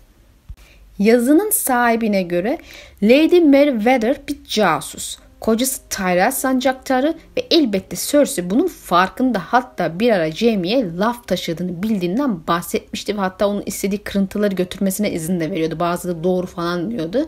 Yazının 0.98 1.50
sahibine 1.50 2.22
göre 2.22 2.58
Lady 3.02 3.40
Meriwether 3.40 4.16
bir 4.28 4.44
casus. 4.44 5.18
Kocası 5.40 5.80
Tyrell 5.90 6.30
sancaktarı 6.30 7.14
ve 7.36 7.46
elbette 7.50 7.96
Cersei 7.96 8.50
bunun 8.50 8.68
farkında 8.68 9.42
hatta 9.46 10.00
bir 10.00 10.10
ara 10.10 10.32
Jaime'ye 10.32 10.96
laf 10.96 11.28
taşıdığını 11.28 11.82
bildiğinden 11.82 12.46
bahsetmişti 12.46 13.16
ve 13.16 13.20
hatta 13.20 13.48
onun 13.48 13.62
istediği 13.66 13.98
kırıntıları 13.98 14.54
götürmesine 14.54 15.12
izin 15.12 15.40
de 15.40 15.50
veriyordu. 15.50 15.80
Bazıları 15.80 16.24
doğru 16.24 16.46
falan 16.46 16.90
diyordu. 16.90 17.26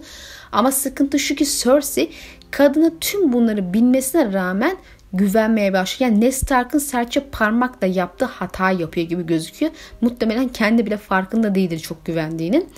Ama 0.52 0.72
sıkıntı 0.72 1.18
şu 1.18 1.34
ki 1.34 1.44
Cersei 1.46 2.10
kadına 2.50 2.90
tüm 3.00 3.32
bunları 3.32 3.74
bilmesine 3.74 4.32
rağmen 4.32 4.76
güvenmeye 5.12 5.72
başlıyor. 5.72 6.10
Yani 6.10 6.20
Ned 6.20 6.32
Stark'ın 6.32 6.78
serçe 6.78 7.20
parmakla 7.20 7.86
yaptığı 7.86 8.24
hata 8.24 8.70
yapıyor 8.70 9.08
gibi 9.08 9.26
gözüküyor. 9.26 9.72
Muhtemelen 10.00 10.48
kendi 10.48 10.86
bile 10.86 10.96
farkında 10.96 11.54
değildir 11.54 11.78
çok 11.78 12.06
güvendiğinin. 12.06 12.68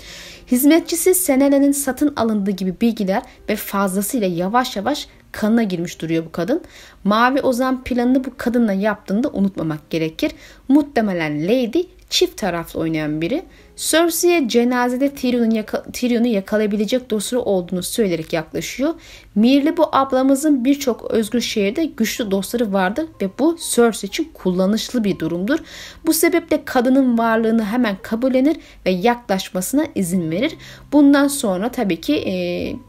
Hizmetçisi 0.50 1.14
Senele'nin 1.14 1.72
satın 1.72 2.12
alındığı 2.16 2.50
gibi 2.50 2.80
bilgiler 2.80 3.22
ve 3.48 3.56
fazlasıyla 3.56 4.26
yavaş 4.26 4.76
yavaş 4.76 5.08
kanına 5.32 5.62
girmiş 5.62 6.00
duruyor 6.00 6.24
bu 6.26 6.32
kadın. 6.32 6.62
Mavi 7.04 7.40
Ozan 7.40 7.84
planını 7.84 8.24
bu 8.24 8.30
kadınla 8.36 8.72
yaptığını 8.72 9.22
da 9.22 9.30
unutmamak 9.30 9.90
gerekir. 9.90 10.32
Muhtemelen 10.68 11.44
Lady 11.44 11.82
çift 12.12 12.36
taraflı 12.36 12.80
oynayan 12.80 13.20
biri. 13.20 13.42
Cersei'ye 13.76 14.48
cenazede 14.48 15.14
Tyrion'u 15.14 15.56
yaka, 15.56 15.82
Tyrion'u 15.82 16.26
yakalayabilecek 16.26 17.10
dostları 17.10 17.42
olduğunu 17.42 17.82
söyleyerek 17.82 18.32
yaklaşıyor. 18.32 18.94
Mirli 19.34 19.76
bu 19.76 19.96
ablamızın 19.96 20.64
birçok 20.64 21.10
özgür 21.10 21.40
şehirde 21.40 21.84
güçlü 21.84 22.30
dostları 22.30 22.72
vardır 22.72 23.06
ve 23.22 23.28
bu 23.38 23.58
Cersei 23.74 24.08
için 24.08 24.30
kullanışlı 24.34 25.04
bir 25.04 25.18
durumdur. 25.18 25.58
Bu 26.06 26.12
sebeple 26.12 26.64
kadının 26.64 27.18
varlığını 27.18 27.64
hemen 27.64 27.96
kabullenir 28.02 28.56
ve 28.86 28.90
yaklaşmasına 28.90 29.86
izin 29.94 30.30
verir. 30.30 30.52
Bundan 30.92 31.28
sonra 31.28 31.68
tabii 31.68 32.00
ki 32.00 32.16
e, 32.16 32.34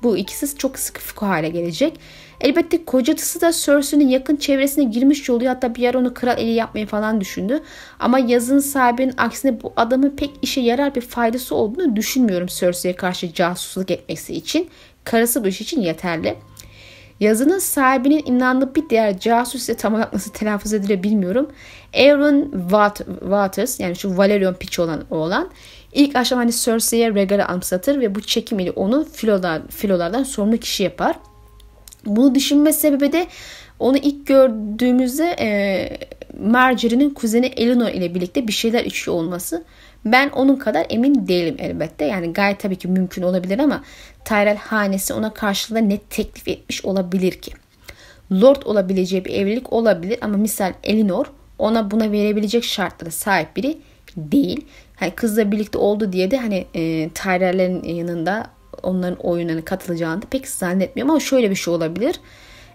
bu 0.03 0.17
ikisi 0.17 0.57
çok 0.57 0.79
sıkı 0.79 1.25
hale 1.25 1.49
gelecek. 1.49 1.99
Elbette 2.43 2.85
kocası 2.85 3.41
da 3.41 3.51
Cersei'nin 3.51 4.07
yakın 4.07 4.35
çevresine 4.35 4.83
girmiş 4.83 5.29
oluyor. 5.29 5.53
Hatta 5.53 5.75
bir 5.75 5.81
yer 5.81 5.93
onu 5.93 6.13
kral 6.13 6.37
eli 6.37 6.51
yapmayı 6.51 6.87
falan 6.87 7.21
düşündü. 7.21 7.59
Ama 7.99 8.19
yazın 8.19 8.59
sahibinin 8.59 9.13
aksine 9.17 9.61
bu 9.61 9.73
adamın 9.75 10.09
pek 10.09 10.31
işe 10.41 10.61
yarar 10.61 10.95
bir 10.95 11.01
faydası 11.01 11.55
olduğunu 11.55 11.95
düşünmüyorum 11.95 12.47
Cersei'ye 12.47 12.95
karşı 12.95 13.33
casusluk 13.33 13.91
etmesi 13.91 14.33
için. 14.33 14.69
Karısı 15.03 15.43
bu 15.43 15.47
iş 15.47 15.61
için 15.61 15.81
yeterli. 15.81 16.35
Yazının 17.19 17.59
sahibinin 17.59 18.23
inandığı 18.25 18.75
bir 18.75 18.89
diğer 18.89 19.19
casus 19.19 19.61
ise 19.61 19.77
tam 19.77 19.93
olarak 19.93 20.13
nasıl 20.13 20.31
telaffuz 20.31 20.73
edilir 20.73 21.03
bilmiyorum. 21.03 21.51
Aaron 21.93 22.51
Waters 23.19 23.79
yani 23.79 23.95
şu 23.95 24.17
Valerion 24.17 24.53
Pitch 24.53 24.79
olan 24.79 25.03
oğlan 25.11 25.49
ilk 25.93 26.15
aşama 26.15 26.41
hani 26.41 26.53
Cersei'ye 26.53 27.13
Rhaegar'ı 27.13 27.45
anımsatır 27.45 27.99
ve 27.99 28.15
bu 28.15 28.21
çekim 28.21 28.59
ile 28.59 28.71
onu 28.71 29.05
filolar, 29.05 29.61
filolardan 29.67 30.23
sorumlu 30.23 30.57
kişi 30.57 30.83
yapar. 30.83 31.15
Bunu 32.05 32.35
düşünme 32.35 32.73
sebebi 32.73 33.11
de 33.11 33.27
onu 33.79 33.97
ilk 33.97 34.27
gördüğümüzde 34.27 35.35
e, 35.39 35.47
Marjorie'nin 36.39 37.09
kuzeni 37.09 37.45
Eleanor 37.45 37.89
ile 37.89 38.15
birlikte 38.15 38.47
bir 38.47 38.53
şeyler 38.53 38.85
içiyor 38.85 39.17
olması. 39.17 39.63
Ben 40.05 40.29
onun 40.29 40.55
kadar 40.55 40.85
emin 40.89 41.27
değilim 41.27 41.55
elbette. 41.59 42.05
Yani 42.05 42.33
gayet 42.33 42.59
tabii 42.59 42.75
ki 42.75 42.87
mümkün 42.87 43.21
olabilir 43.21 43.59
ama 43.59 43.83
Tyrell 44.25 44.57
hanesi 44.57 45.13
ona 45.13 45.33
karşılığında 45.33 45.85
ne 45.85 45.97
teklif 45.97 46.47
etmiş 46.47 46.85
olabilir 46.85 47.31
ki? 47.31 47.51
Lord 48.31 48.61
olabileceği 48.65 49.25
bir 49.25 49.33
evlilik 49.33 49.73
olabilir 49.73 50.19
ama 50.21 50.37
misal 50.37 50.73
Elinor 50.83 51.25
ona 51.59 51.91
buna 51.91 52.11
verebilecek 52.11 52.63
şartlara 52.63 53.11
sahip 53.11 53.55
biri 53.55 53.77
değil. 54.17 54.65
Hani 54.95 55.11
kızla 55.11 55.51
birlikte 55.51 55.77
oldu 55.77 56.13
diye 56.13 56.31
de 56.31 56.37
hani 56.37 56.65
e, 56.73 57.09
Tyrell'lerin 57.09 57.83
yanında 57.83 58.47
onların 58.83 59.17
oyunlarına 59.25 59.65
katılacağını 59.65 60.21
da 60.21 60.25
pek 60.25 60.47
zannetmiyorum 60.47 61.11
ama 61.11 61.19
şöyle 61.19 61.49
bir 61.49 61.55
şey 61.55 61.73
olabilir. 61.73 62.19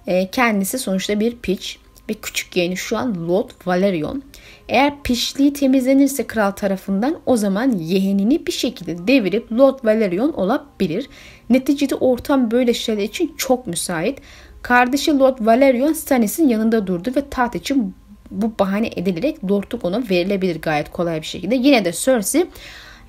E, 0.06 0.30
kendisi 0.30 0.78
sonuçta 0.78 1.20
bir 1.20 1.36
piç 1.36 1.78
ve 2.10 2.14
küçük 2.14 2.56
yeğeni 2.56 2.76
şu 2.76 2.96
an 2.96 3.28
Lord 3.28 3.50
Valerion. 3.66 4.22
Eğer 4.68 5.02
piçliği 5.02 5.52
temizlenirse 5.52 6.26
kral 6.26 6.50
tarafından 6.50 7.18
o 7.26 7.36
zaman 7.36 7.70
yeğenini 7.70 8.46
bir 8.46 8.52
şekilde 8.52 9.06
devirip 9.08 9.52
Lord 9.52 9.78
Valerion 9.84 10.32
olabilir. 10.32 11.08
Neticede 11.50 11.94
ortam 11.94 12.50
böyle 12.50 12.74
şeyler 12.74 13.02
için 13.02 13.34
çok 13.36 13.66
müsait. 13.66 14.18
Kardeşi 14.62 15.18
Lord 15.18 15.36
Valerion 15.40 15.92
Stannis'in 15.92 16.48
yanında 16.48 16.86
durdu 16.86 17.12
ve 17.16 17.30
taht 17.30 17.54
için 17.54 17.94
bu 18.30 18.52
bahane 18.58 18.90
edilerek 18.96 19.44
lordluk 19.50 19.84
ona 19.84 20.02
verilebilir 20.10 20.60
gayet 20.60 20.90
kolay 20.90 21.20
bir 21.20 21.26
şekilde. 21.26 21.54
Yine 21.54 21.84
de 21.84 21.92
Cersei 21.92 22.46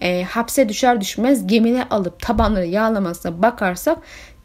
e, 0.01 0.23
hapse 0.23 0.69
düşer 0.69 1.01
düşmez 1.01 1.47
gemine 1.47 1.83
alıp 1.89 2.19
tabanları 2.19 2.65
yağlamasına 2.65 3.41
bakarsak 3.41 3.97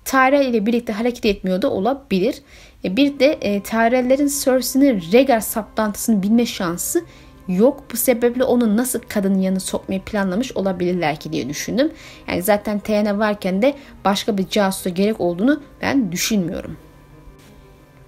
Tyrell 0.05 0.47
ile 0.47 0.67
birlikte 0.67 0.93
hareket 0.93 1.25
etmiyor 1.25 1.63
da 1.63 1.71
olabilir. 1.71 2.43
E, 2.85 2.97
bir 2.97 3.19
de 3.19 3.27
e, 3.27 3.63
Tyrell'lerin 3.63 4.31
Cersei'nin 4.45 5.03
Rhaegar 5.13 5.41
saplantısını 5.41 6.23
bilme 6.23 6.47
şansı 6.47 7.05
yok. 7.49 7.85
Bu 7.93 7.97
sebeple 7.97 8.45
onu 8.45 8.77
nasıl 8.77 8.99
kadının 9.09 9.39
yanına 9.39 9.61
sokmayı 9.61 10.03
planlamış 10.03 10.53
olabilirler 10.53 11.17
ki 11.17 11.33
diye 11.33 11.49
düşündüm. 11.49 11.93
Yani 12.29 12.43
zaten 12.43 12.79
Teyana 12.79 13.19
varken 13.19 13.63
de 13.63 13.75
başka 14.05 14.39
bir 14.39 14.49
casusa 14.49 14.91
gerek 14.91 15.21
olduğunu 15.21 15.63
ben 15.83 16.13
düşünmüyorum. 16.13 16.77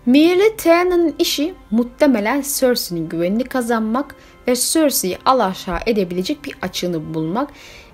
Mirli 0.07 0.57
Teyana'nın 0.57 1.15
işi 1.19 1.55
muhtemelen 1.71 2.45
Cersei'nin 2.59 3.09
güvenini 3.09 3.45
kazanmak 3.45 4.15
ve 4.49 4.57
Cersei'yi 4.57 5.19
alaşağı 5.25 5.79
edebilecek 5.87 6.45
bir 6.45 6.55
açığını 6.62 7.15
bulmak. 7.15 7.50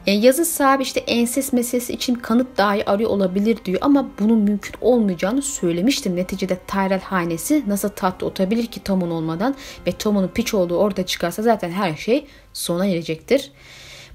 E, 0.06 0.12
yazı 0.12 0.44
sahibi 0.44 0.82
işte 0.82 1.00
enses 1.00 1.52
meselesi 1.52 1.92
için 1.92 2.14
kanıt 2.14 2.58
dahi 2.58 2.90
arıyor 2.90 3.10
olabilir 3.10 3.58
diyor 3.64 3.78
ama 3.82 4.08
bunun 4.18 4.38
mümkün 4.38 4.74
olmayacağını 4.80 5.42
söylemiştim. 5.42 6.16
Neticede 6.16 6.58
Tyrell 6.66 7.00
hanesi 7.00 7.64
nasıl 7.66 7.88
tatlı 7.88 8.26
otabilir 8.26 8.66
ki 8.66 8.84
Tom'un 8.84 9.10
olmadan 9.10 9.54
ve 9.86 9.92
Tom'un 9.92 10.28
piç 10.28 10.54
olduğu 10.54 10.76
orada 10.76 11.06
çıkarsa 11.06 11.42
zaten 11.42 11.70
her 11.70 11.96
şey 11.96 12.26
sona 12.52 12.86
erecektir. 12.86 13.52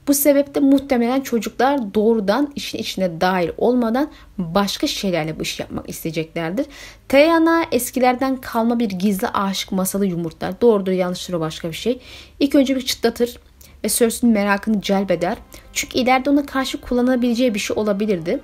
Bu 0.08 0.14
sebeple 0.14 0.62
muhtemelen 0.62 1.22
çocuklar 1.22 1.94
doğrudan 1.94 2.52
işin 2.56 2.78
içine 2.78 3.22
dahil 3.22 3.50
olmadan 3.58 4.12
başka 4.38 4.88
şeylerle 4.88 5.40
bu 5.40 5.44
iş 5.44 5.60
yapmak 5.60 5.90
isteyeceklerdir. 5.90 6.66
Teyana 7.08 7.64
eskilerden 7.72 8.36
kalma 8.36 8.80
bir 8.80 8.90
gizli 8.90 9.28
aşık 9.28 9.72
masalı 9.72 10.06
yumurtlar. 10.06 10.62
Doğrudur 10.62 10.92
yanlıştır 10.92 11.34
o 11.34 11.40
başka 11.40 11.70
bir 11.70 11.76
şey. 11.76 12.00
İlk 12.40 12.56
önce 12.56 12.76
bir 12.76 12.82
çıtlatır 12.82 13.40
ve 13.84 13.90
Cersei'nin 13.90 14.34
merakını 14.34 14.82
celbeder. 14.82 15.38
Çünkü 15.74 15.98
ileride 15.98 16.30
ona 16.30 16.46
karşı 16.46 16.82
kullanabileceği 16.82 17.54
bir 17.54 17.60
şey 17.60 17.78
olabilirdi. 17.78 18.40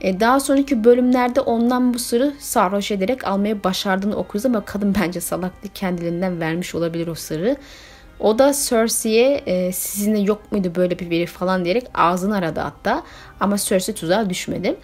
E, 0.00 0.20
daha 0.20 0.40
sonraki 0.40 0.84
bölümlerde 0.84 1.40
ondan 1.40 1.94
bu 1.94 1.98
sırrı 1.98 2.32
sarhoş 2.38 2.90
ederek 2.90 3.26
almayı 3.26 3.64
başardığını 3.64 4.16
okuruz 4.16 4.46
ama 4.46 4.64
kadın 4.64 4.94
bence 5.02 5.20
salaklı 5.20 5.68
kendiliğinden 5.74 6.40
vermiş 6.40 6.74
olabilir 6.74 7.06
o 7.06 7.14
sırrı. 7.14 7.56
O 8.22 8.38
da 8.38 8.52
Cersei'ye 8.68 9.42
e, 9.46 9.72
sizinle 9.72 10.18
yok 10.18 10.52
muydu 10.52 10.72
böyle 10.76 10.98
bir 10.98 11.10
veri 11.10 11.26
falan 11.26 11.64
diyerek 11.64 11.86
ağzını 11.94 12.36
aradı 12.36 12.60
hatta. 12.60 13.02
Ama 13.40 13.56
Cersei 13.58 13.94
tuzağa 13.94 14.30
düşmedi. 14.30 14.76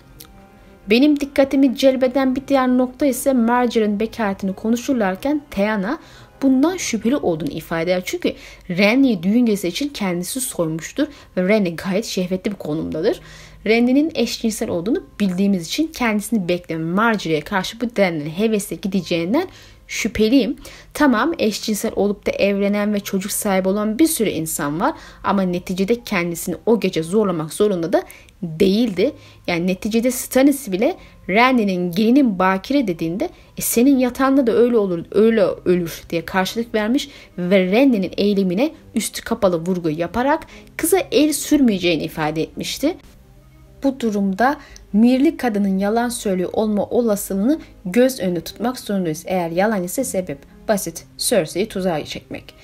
Benim 0.90 1.20
dikkatimi 1.20 1.76
celbeden 1.76 2.36
bir 2.36 2.48
diğer 2.48 2.68
nokta 2.68 3.06
ise 3.06 3.32
Marjorie'nin 3.32 4.00
bekaretini 4.00 4.52
konuşurlarken 4.52 5.42
Theana 5.50 5.98
bundan 6.42 6.76
şüpheli 6.76 7.16
olduğunu 7.16 7.50
ifade 7.50 7.82
eder. 7.82 8.02
Çünkü 8.04 8.32
Renly'i 8.70 9.22
düğün 9.22 9.46
gecesi 9.46 9.68
için 9.68 9.88
kendisi 9.88 10.40
soymuştur 10.40 11.06
ve 11.36 11.48
Renly 11.48 11.76
gayet 11.76 12.04
şehvetli 12.04 12.50
bir 12.50 12.56
konumdadır. 12.56 13.20
Renly'nin 13.66 14.12
eşcinsel 14.14 14.68
olduğunu 14.68 15.04
bildiğimiz 15.20 15.66
için 15.66 15.86
kendisini 15.86 16.48
bekleyen 16.48 16.82
Marjorie'ye 16.82 17.40
karşı 17.40 17.80
bu 17.80 17.96
denli 17.96 18.38
hevesle 18.38 18.76
gideceğinden 18.76 19.48
şüpheliyim. 19.88 20.56
Tamam 20.94 21.32
eşcinsel 21.38 21.92
olup 21.96 22.26
da 22.26 22.30
evlenen 22.30 22.94
ve 22.94 23.00
çocuk 23.00 23.32
sahibi 23.32 23.68
olan 23.68 23.98
bir 23.98 24.06
sürü 24.06 24.30
insan 24.30 24.80
var 24.80 24.94
ama 25.24 25.42
neticede 25.42 26.04
kendisini 26.04 26.56
o 26.66 26.80
gece 26.80 27.02
zorlamak 27.02 27.52
zorunda 27.52 27.92
da 27.92 28.02
değildi. 28.42 29.12
Yani 29.46 29.66
neticede 29.66 30.10
Stannis 30.10 30.72
bile 30.72 30.96
Randy'nin 31.28 31.92
gelinin 31.92 32.38
bakire 32.38 32.86
dediğinde 32.86 33.28
e, 33.58 33.62
senin 33.62 33.98
yatağında 33.98 34.46
da 34.46 34.52
öyle 34.52 34.76
olur, 34.76 35.04
öyle 35.10 35.42
ölür 35.64 36.02
diye 36.10 36.24
karşılık 36.24 36.74
vermiş 36.74 37.08
ve 37.38 37.72
Randy'nin 37.72 38.12
eylemine 38.16 38.70
üstü 38.94 39.22
kapalı 39.22 39.66
vurgu 39.66 39.90
yaparak 39.90 40.46
kıza 40.76 40.98
el 41.10 41.32
sürmeyeceğini 41.32 42.04
ifade 42.04 42.42
etmişti. 42.42 42.96
Bu 43.82 44.00
durumda 44.00 44.56
mirli 44.92 45.36
kadının 45.36 45.78
yalan 45.78 46.08
söylüyor 46.08 46.50
olma 46.52 46.86
olasılığını 46.86 47.58
göz 47.84 48.20
önünde 48.20 48.40
tutmak 48.40 48.78
zorundayız. 48.78 49.24
Eğer 49.26 49.50
yalan 49.50 49.84
ise 49.84 50.04
sebep 50.04 50.38
basit 50.68 51.06
Cersei'yi 51.18 51.68
tuzağa 51.68 52.04
çekmek. 52.04 52.54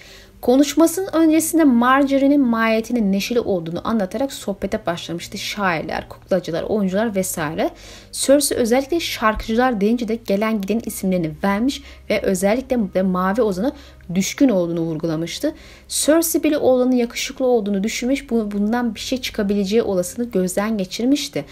Konuşmasının 0.45 1.09
öncesinde 1.13 1.65
Marjorie'nin 1.65 2.41
mahiyetinin 2.41 3.13
neşeli 3.13 3.41
olduğunu 3.41 3.89
anlatarak 3.89 4.33
sohbete 4.33 4.87
başlamıştı. 4.87 5.39
Şairler, 5.39 6.09
kuklacılar, 6.09 6.63
oyuncular 6.63 7.15
vesaire. 7.15 7.71
Cersei 8.13 8.59
özellikle 8.59 9.01
şarkıcılar 9.01 9.81
deyince 9.81 10.09
de 10.09 10.15
gelen 10.15 10.61
giden 10.61 10.81
isimlerini 10.87 11.31
vermiş 11.45 11.83
ve 12.11 12.23
özellikle 12.23 12.95
de 12.95 13.03
Mavi 13.03 13.43
Ozan'a 13.43 13.73
düşkün 14.15 14.49
olduğunu 14.49 14.81
vurgulamıştı. 14.81 15.55
Cersei 15.89 16.43
bile 16.43 16.59
oğlanın 16.59 16.93
yakışıklı 16.93 17.47
olduğunu 17.47 17.85
düşünmüş, 17.85 18.31
bundan 18.31 18.95
bir 18.95 19.01
şey 19.01 19.21
çıkabileceği 19.21 19.83
olasılığını 19.83 20.31
gözden 20.31 20.79
geçirmişti. 20.79 21.45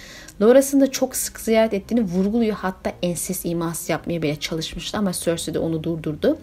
Loras'ın 0.42 0.81
da 0.81 0.90
çok 0.90 1.16
sık 1.16 1.40
ziyaret 1.40 1.74
ettiğini 1.74 2.02
vurguluyor. 2.02 2.57
Hatta 2.57 2.92
enses 3.02 3.44
iması 3.44 3.92
yapmaya 3.92 4.22
bile 4.22 4.37
çalışmıştı 4.37 4.98
ama 4.98 5.12
Cersei 5.12 5.55
de 5.55 5.59
onu 5.59 5.83
durdurdu. 5.85 6.38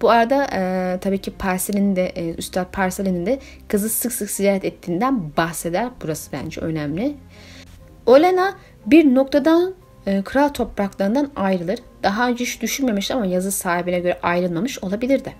Bu 0.00 0.10
arada 0.10 0.46
e, 0.52 0.98
tabii 1.00 1.18
ki 1.18 1.30
Parsel'in 1.30 1.96
de 1.96 2.06
e, 2.06 2.34
Üstad 2.34 2.72
Parsel'in 2.72 3.26
de 3.26 3.38
kızı 3.68 3.88
sık 3.88 4.12
sık 4.12 4.30
ziyaret 4.30 4.64
ettiğinden 4.64 5.36
bahseder. 5.36 5.88
Burası 6.02 6.32
bence 6.32 6.60
önemli. 6.60 7.14
Olena 8.06 8.54
bir 8.86 9.14
noktadan 9.14 9.74
e, 10.06 10.22
kral 10.22 10.48
topraklarından 10.48 11.30
ayrılır. 11.36 11.78
Daha 12.02 12.28
önce 12.28 12.44
hiç 12.44 12.62
düşünmemiş 12.62 13.10
ama 13.10 13.26
yazı 13.26 13.52
sahibine 13.52 14.00
göre 14.00 14.18
ayrılmamış 14.22 14.78
olabilirdi. 14.78 15.34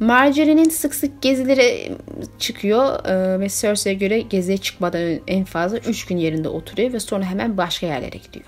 Marjorie'nin 0.00 0.68
sık 0.68 0.94
sık 0.94 1.22
gezilere 1.22 1.92
çıkıyor 2.38 3.04
e, 3.06 3.40
ve 3.40 3.48
Cersei'ye 3.48 3.98
göre 3.98 4.20
geziye 4.20 4.58
çıkmadan 4.58 5.20
en 5.26 5.44
fazla 5.44 5.78
3 5.78 6.06
gün 6.06 6.16
yerinde 6.16 6.48
oturuyor 6.48 6.92
ve 6.92 7.00
sonra 7.00 7.24
hemen 7.24 7.56
başka 7.56 7.86
yerlere 7.86 8.16
gidiyor. 8.16 8.44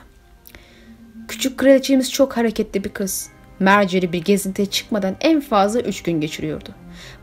Küçük 1.28 1.58
kraliçemiz 1.58 2.12
çok 2.12 2.36
hareketli 2.36 2.84
bir 2.84 2.88
kız. 2.88 3.30
Marjorie 3.60 4.12
bir 4.12 4.24
gezintiye 4.24 4.66
çıkmadan 4.66 5.16
en 5.20 5.40
fazla 5.40 5.80
3 5.80 6.02
gün 6.02 6.20
geçiriyordu. 6.20 6.68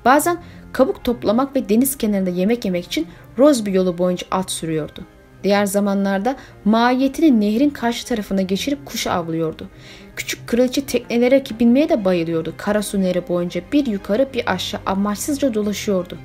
Bazen 0.05 0.37
kabuk 0.73 1.03
toplamak 1.03 1.55
ve 1.55 1.69
deniz 1.69 1.97
kenarında 1.97 2.29
yemek 2.29 2.65
yemek 2.65 2.85
için 2.85 3.07
Rosby 3.37 3.71
yolu 3.71 3.97
boyunca 3.97 4.27
at 4.31 4.51
sürüyordu. 4.51 5.05
Diğer 5.43 5.65
zamanlarda 5.65 6.35
mahiyetini 6.65 7.41
nehrin 7.41 7.69
karşı 7.69 8.07
tarafına 8.07 8.41
geçirip 8.41 8.85
kuş 8.85 9.07
avlıyordu. 9.07 9.69
Küçük 10.15 10.47
kraliçe 10.47 10.85
teknelere 10.85 11.43
binmeye 11.59 11.89
de 11.89 12.05
bayılıyordu. 12.05 12.53
Karasu 12.57 13.01
Nehri 13.01 13.27
boyunca 13.27 13.61
bir 13.73 13.85
yukarı 13.85 14.27
bir 14.33 14.51
aşağı 14.53 14.81
amaçsızca 14.85 15.53
dolaşıyordu. 15.53 16.17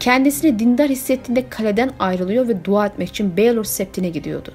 Kendisini 0.00 0.58
dindar 0.58 0.88
hissettiğinde 0.88 1.48
kaleden 1.48 1.90
ayrılıyor 1.98 2.48
ve 2.48 2.64
dua 2.64 2.86
etmek 2.86 3.08
için 3.08 3.36
Baylor 3.36 3.64
Septine 3.64 4.08
gidiyordu. 4.08 4.52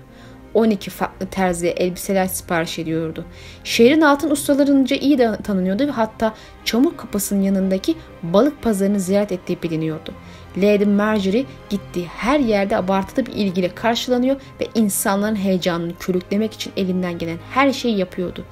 12 0.53 0.89
farklı 0.89 1.25
terziye 1.25 1.71
elbiseler 1.71 2.27
sipariş 2.27 2.79
ediyordu. 2.79 3.25
Şehrin 3.63 4.01
altın 4.01 4.29
ustalarınca 4.29 4.95
iyi 4.95 5.17
de 5.17 5.37
tanınıyordu 5.43 5.87
ve 5.87 5.91
hatta 5.91 6.33
çamur 6.65 6.97
kapısının 6.97 7.41
yanındaki 7.41 7.95
balık 8.23 8.61
pazarını 8.61 8.99
ziyaret 8.99 9.31
ettiği 9.31 9.63
biliniyordu. 9.63 10.13
Lady 10.57 10.85
Marjorie 10.85 11.45
gittiği 11.69 12.05
her 12.05 12.39
yerde 12.39 12.77
abartılı 12.77 13.25
bir 13.25 13.33
ilgiyle 13.33 13.75
karşılanıyor 13.75 14.35
ve 14.61 14.67
insanların 14.75 15.35
heyecanını 15.35 15.93
körüklemek 15.99 16.53
için 16.53 16.73
elinden 16.77 17.17
gelen 17.17 17.37
her 17.51 17.73
şeyi 17.73 17.97
yapıyordu. 17.97 18.45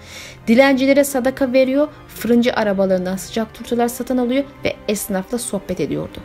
Dilencilere 0.47 1.03
sadaka 1.03 1.53
veriyor, 1.53 1.87
fırıncı 2.07 2.53
arabalarından 2.53 3.17
sıcak 3.17 3.53
turtalar 3.53 3.87
satın 3.87 4.17
alıyor 4.17 4.43
ve 4.65 4.75
esnafla 4.87 5.37
sohbet 5.37 5.79
ediyordu. 5.79 6.19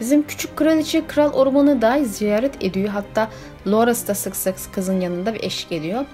Bizim 0.00 0.22
küçük 0.22 0.56
kraliçe 0.56 1.06
kral 1.06 1.32
ormanı 1.32 1.82
da 1.82 2.04
ziyaret 2.04 2.64
ediyor. 2.64 2.88
Hatta 2.88 3.30
Loras 3.66 4.08
da 4.08 4.14
sık 4.14 4.36
sık 4.36 4.74
kızın 4.74 5.00
yanında 5.00 5.34
bir 5.34 5.42
eşlik 5.42 5.72
ediyor. 5.72 6.04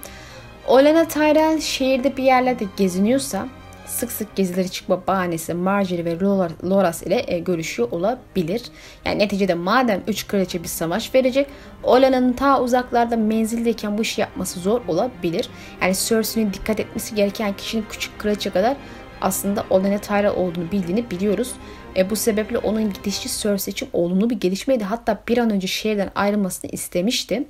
Olenna 0.67 1.07
Tyrell 1.07 1.59
şehirde 1.59 2.17
bir 2.17 2.23
yerlerde 2.23 2.65
geziniyorsa 2.77 3.47
sık 3.89 4.11
sık 4.11 4.35
gezileri 4.35 4.69
çıkma 4.69 5.07
bahanesi 5.07 5.53
Marjorie 5.53 6.05
ve 6.05 6.19
Loras 6.63 7.03
ile 7.03 7.23
e, 7.27 7.39
görüşüyor 7.39 7.91
olabilir. 7.91 8.61
Yani 9.05 9.19
neticede 9.19 9.53
madem 9.53 10.01
3 10.07 10.27
kraliçe 10.27 10.63
bir 10.63 10.67
savaş 10.67 11.15
verecek 11.15 11.47
Olenna'nın 11.83 12.33
ta 12.33 12.61
uzaklarda 12.61 13.17
menzildeyken 13.17 13.97
bu 13.97 14.01
işi 14.01 14.21
yapması 14.21 14.59
zor 14.59 14.81
olabilir. 14.87 15.49
Yani 15.81 15.95
Cersei'nin 15.95 16.53
dikkat 16.53 16.79
etmesi 16.79 17.15
gereken 17.15 17.53
kişinin 17.53 17.85
küçük 17.89 18.19
kraliçe 18.19 18.49
kadar 18.49 18.75
aslında 19.21 19.65
Olenna 19.69 19.97
Tyrell 19.97 20.35
olduğunu 20.35 20.71
bildiğini 20.71 21.11
biliyoruz. 21.11 21.53
E, 21.95 22.09
bu 22.09 22.15
sebeple 22.15 22.57
onun 22.57 22.93
gidişi 22.93 23.41
Cersei 23.41 23.71
için 23.71 23.89
olumlu 23.93 24.29
bir 24.29 24.39
gelişmeydi. 24.39 24.83
Hatta 24.83 25.19
bir 25.27 25.37
an 25.37 25.49
önce 25.49 25.67
şehirden 25.67 26.11
ayrılmasını 26.15 26.71
istemişti. 26.71 27.47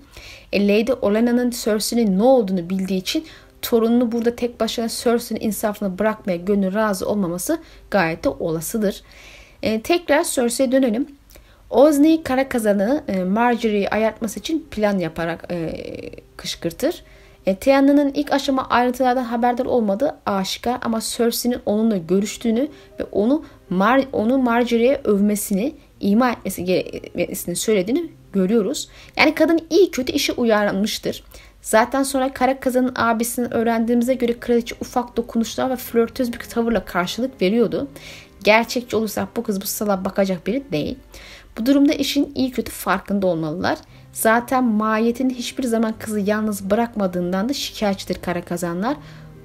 E, 0.53 0.67
Lady 0.67 0.91
Olenna'nın 1.01 1.49
Cersei'nin 1.49 2.19
ne 2.19 2.23
olduğunu 2.23 2.69
bildiği 2.69 2.99
için 2.99 3.25
torununu 3.61 4.11
burada 4.11 4.35
tek 4.35 4.59
başına 4.59 4.87
Cersei'nin 4.89 5.41
insafına 5.41 5.99
bırakmaya 5.99 6.37
gönül 6.37 6.73
razı 6.73 7.09
olmaması 7.09 7.59
gayet 7.91 8.23
de 8.23 8.29
olasıdır. 8.29 9.03
E, 9.63 9.81
tekrar 9.81 10.23
Cersei'ye 10.23 10.71
dönelim. 10.71 11.07
Ozney 11.69 12.23
kara 12.23 12.49
kazanı 12.49 13.03
e, 13.07 13.23
Marjorie'yi 13.23 13.89
ayartması 13.89 14.39
için 14.39 14.67
plan 14.71 14.97
yaparak 14.97 15.45
e, 15.51 15.71
kışkırtır. 16.37 17.03
E, 17.45 17.55
Tiana'nın 17.55 18.13
ilk 18.13 18.33
aşama 18.33 18.67
ayrıntılardan 18.69 19.23
haberdar 19.23 19.65
olmadığı 19.65 20.17
aşikar 20.25 20.77
ama 20.81 20.99
Cersei'nin 21.01 21.59
onunla 21.65 21.97
görüştüğünü 21.97 22.67
ve 22.99 23.03
onu 23.11 23.43
Mar 23.69 24.01
onu 24.13 24.37
Marjorie'ye 24.37 25.01
övmesini, 25.03 25.75
ima 25.99 26.31
etmesi 26.31 26.63
gerekmesini 26.63 27.55
söylediğini 27.55 28.11
görüyoruz. 28.33 28.89
Yani 29.17 29.35
kadın 29.35 29.59
iyi 29.69 29.91
kötü 29.91 30.11
işi 30.13 30.33
uyarmıştır. 30.33 31.23
Zaten 31.61 32.03
sonra 32.03 32.33
Kara 32.33 32.59
Kazan'ın 32.59 32.93
abisinin 32.95 33.53
öğrendiğimize 33.53 34.13
göre 34.13 34.39
kraliçe 34.39 34.75
ufak 34.81 35.17
dokunuşlar 35.17 35.69
ve 35.69 35.75
flörtöz 35.75 36.33
bir 36.33 36.39
tavırla 36.39 36.85
karşılık 36.85 37.41
veriyordu. 37.41 37.87
Gerçekçi 38.43 38.95
olursak 38.95 39.37
bu 39.37 39.43
kız 39.43 39.61
bu 39.61 39.65
sala 39.65 40.05
bakacak 40.05 40.47
biri 40.47 40.63
değil. 40.71 40.97
Bu 41.57 41.65
durumda 41.65 41.93
işin 41.93 42.31
iyi 42.35 42.51
kötü 42.51 42.71
farkında 42.71 43.27
olmalılar. 43.27 43.77
Zaten 44.11 44.63
mahiyetin 44.63 45.29
hiçbir 45.29 45.63
zaman 45.63 45.93
kızı 45.99 46.19
yalnız 46.19 46.69
bırakmadığından 46.69 47.49
da 47.49 47.53
şikayetçidir 47.53 48.21
kara 48.21 48.41
kazanlar. 48.41 48.97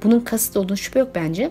Bunun 0.03 0.21
kasıt 0.21 0.57
olduğunu 0.57 0.77
şüphe 0.77 0.99
yok 0.99 1.11
bence. 1.15 1.51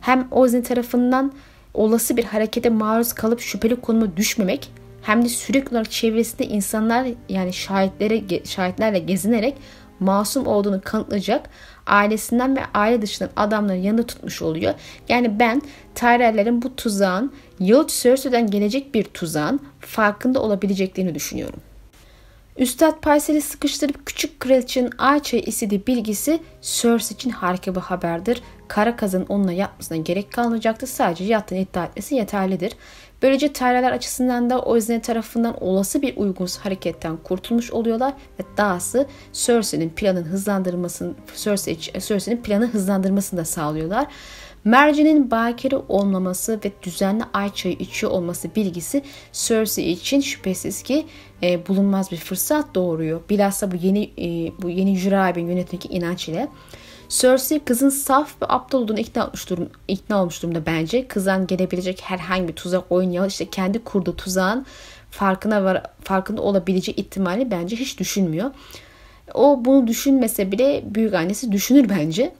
Hem 0.00 0.28
Ozin 0.30 0.62
tarafından 0.62 1.32
olası 1.74 2.16
bir 2.16 2.24
harekete 2.24 2.70
maruz 2.70 3.12
kalıp 3.12 3.40
şüpheli 3.40 3.76
konuma 3.76 4.16
düşmemek 4.16 4.70
hem 5.02 5.24
de 5.24 5.28
sürekli 5.28 5.70
olarak 5.70 5.90
çevresinde 5.90 6.46
insanlar 6.46 7.06
yani 7.28 7.52
şahitlere 7.52 8.44
şahitlerle 8.44 8.98
gezinerek 8.98 9.54
masum 10.00 10.46
olduğunu 10.46 10.80
kanıtlayacak 10.84 11.48
ailesinden 11.86 12.56
ve 12.56 12.60
aile 12.74 13.02
dışından 13.02 13.30
adamların 13.36 13.82
yanında 13.82 14.06
tutmuş 14.06 14.42
oluyor. 14.42 14.74
Yani 15.08 15.38
ben 15.38 15.62
Tyrell'lerin 15.94 16.62
bu 16.62 16.76
tuzağın 16.76 17.32
Yahut 17.60 17.90
Cersei'den 18.02 18.50
gelecek 18.50 18.94
bir 18.94 19.04
tuzağın 19.04 19.60
farkında 19.80 20.42
olabileceklerini 20.42 21.14
düşünüyorum. 21.14 21.60
Üstad 22.58 23.00
Paysel'i 23.00 23.40
sıkıştırıp 23.40 24.06
küçük 24.06 24.40
kraliçenin 24.40 24.90
Ayça'yı 24.98 25.42
istediği 25.42 25.86
bilgisi 25.86 26.40
Cersei 26.62 27.14
için 27.14 27.30
harika 27.30 27.74
bir 27.74 27.80
haberdir. 27.80 28.42
Kara 28.68 28.96
kazın 28.96 29.26
onunla 29.28 29.52
yapmasına 29.52 29.98
gerek 29.98 30.32
kalmayacaktır. 30.32 30.86
Sadece 30.86 31.24
yattığını 31.24 31.58
iddia 31.58 31.84
etmesi 31.84 32.14
yeterlidir. 32.14 32.72
Böylece 33.22 33.52
Tyrell'ler 33.52 33.92
açısından 33.92 34.50
da 34.50 34.62
Oizne 34.62 35.00
tarafından 35.00 35.64
olası 35.64 36.02
bir 36.02 36.16
uygunsuz 36.16 36.58
hareketten 36.64 37.16
kurtulmuş 37.16 37.70
oluyorlar 37.70 38.12
ve 38.40 38.44
dahası 38.56 39.06
Cersei'nin 39.32 39.90
planın 39.90 40.24
hızlandırmasını 40.24 41.14
Cersei, 41.36 41.78
Cersei'nin 41.80 42.42
planı 42.42 42.66
hızlandırmasını 42.66 43.40
da 43.40 43.44
sağlıyorlar. 43.44 44.06
Merce'nin 44.64 45.30
bakire 45.30 45.76
olmaması 45.88 46.60
ve 46.64 46.72
düzenli 46.82 47.24
ay 47.32 47.54
çayı 47.54 47.74
içiyor 47.74 48.12
olması 48.12 48.54
bilgisi 48.54 49.02
Cersei 49.32 49.90
için 49.90 50.20
şüphesiz 50.20 50.82
ki 50.82 51.06
e, 51.42 51.66
bulunmaz 51.66 52.12
bir 52.12 52.16
fırsat 52.16 52.74
doğuruyor. 52.74 53.20
Bilhassa 53.30 53.72
bu 53.72 53.76
yeni 53.76 54.02
e, 54.02 54.52
bu 54.62 54.70
yeni 54.70 54.96
Jurab'in 54.96 55.46
yönetimdeki 55.46 55.88
inanç 55.88 56.28
ile 56.28 56.48
Cersei 57.08 57.58
kızın 57.58 57.88
saf 57.88 58.42
ve 58.42 58.46
aptal 58.48 58.78
olduğunu 58.78 58.98
ikna 58.98 59.26
olmuş, 59.26 59.50
durum, 59.50 59.68
ikna 59.88 60.20
olmuş 60.20 60.42
durumda 60.42 60.66
bence. 60.66 61.08
Kızdan 61.08 61.46
gelebilecek 61.46 62.00
herhangi 62.02 62.48
bir 62.48 62.52
tuzak 62.52 62.92
oyun 62.92 63.10
ya 63.10 63.26
işte 63.26 63.50
kendi 63.50 63.84
kurduğu 63.84 64.16
tuzağın 64.16 64.66
farkına 65.10 65.64
var, 65.64 65.82
farkında 66.04 66.42
olabileceği 66.42 66.96
ihtimali 66.96 67.50
bence 67.50 67.76
hiç 67.76 67.98
düşünmüyor. 67.98 68.50
O 69.34 69.64
bunu 69.64 69.86
düşünmese 69.86 70.52
bile 70.52 70.82
büyük 70.86 71.14
annesi 71.14 71.52
düşünür 71.52 71.88
bence. 71.88 72.34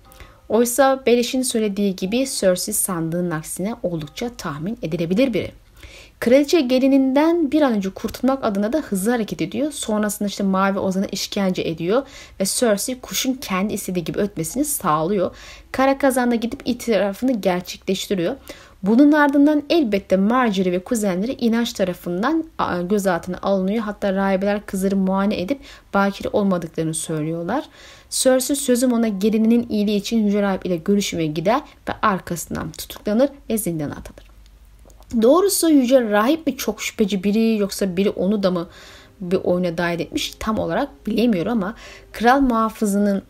Oysa 0.55 1.03
Belish'in 1.07 1.43
söylediği 1.43 1.97
gibi 1.97 2.27
Cersei 2.41 2.75
sandığın 2.75 3.31
aksine 3.31 3.75
oldukça 3.83 4.31
tahmin 4.39 4.79
edilebilir 4.83 5.35
biri. 5.35 5.53
Kraliçe 6.21 6.61
gelininden 6.61 7.53
bir 7.53 7.63
an 7.63 7.73
önce 7.73 7.91
kurtulmak 7.91 8.45
adına 8.45 8.73
da 8.73 8.79
hızlı 8.79 9.11
hareket 9.11 9.43
ediyor. 9.43 9.73
Sonrasında 9.73 10.29
işte 10.29 10.45
Mavi 10.45 10.79
Ozan'a 10.79 11.07
işkence 11.07 11.63
ediyor 11.63 12.03
ve 12.41 12.45
Cersei 12.45 13.01
kuşun 13.01 13.33
kendi 13.33 13.75
istediği 13.75 14.05
gibi 14.05 14.19
ötmesini 14.19 14.65
sağlıyor. 14.65 15.37
Kara 15.73 15.99
kazanda 15.99 16.35
gidip 16.35 16.61
itirafını 16.65 17.33
gerçekleştiriyor. 17.33 18.37
Bunun 18.83 19.13
ardından 19.13 19.63
elbette 19.71 20.17
Marjorie 20.17 20.73
ve 20.73 20.79
kuzenleri 20.79 21.33
inanç 21.33 21.73
tarafından 21.73 22.45
gözaltına 22.89 23.39
alınıyor. 23.43 23.85
Hatta 23.85 24.13
rahibeler 24.13 24.67
kızları 24.67 24.97
muayene 24.97 25.41
edip 25.41 25.61
bakire 25.95 26.29
olmadıklarını 26.33 26.95
söylüyorlar. 26.95 27.65
Cersei 28.23 28.57
sözüm 28.57 28.93
ona 28.93 29.09
gelininin 29.09 29.67
iyiliği 29.69 29.97
için 29.97 30.27
Yüce 30.27 30.43
Rahip 30.43 30.67
ile 30.67 30.77
görüşmeye 30.77 31.27
gider 31.27 31.61
ve 31.89 31.93
arkasından 32.03 32.73
tutuklanır 32.73 33.31
ve 33.51 33.59
zindana 33.59 33.93
atılır. 33.93 34.31
Doğrusu 35.23 35.71
Yüce 35.71 36.11
Rahip 36.11 36.47
mi 36.47 36.57
çok 36.57 36.83
şüpheci 36.83 37.25
biri 37.25 37.57
yoksa 37.57 37.97
biri 37.97 38.11
onu 38.11 38.43
da 38.43 38.51
mı 38.51 38.69
bir 39.21 39.37
oyuna 39.45 39.79
dahil 39.79 40.01
etmiş 40.01 40.35
tam 40.39 40.59
olarak 40.59 41.07
bilemiyorum 41.07 41.53
ama 41.53 41.75
kral 42.13 42.41
muhafızının 42.41 43.23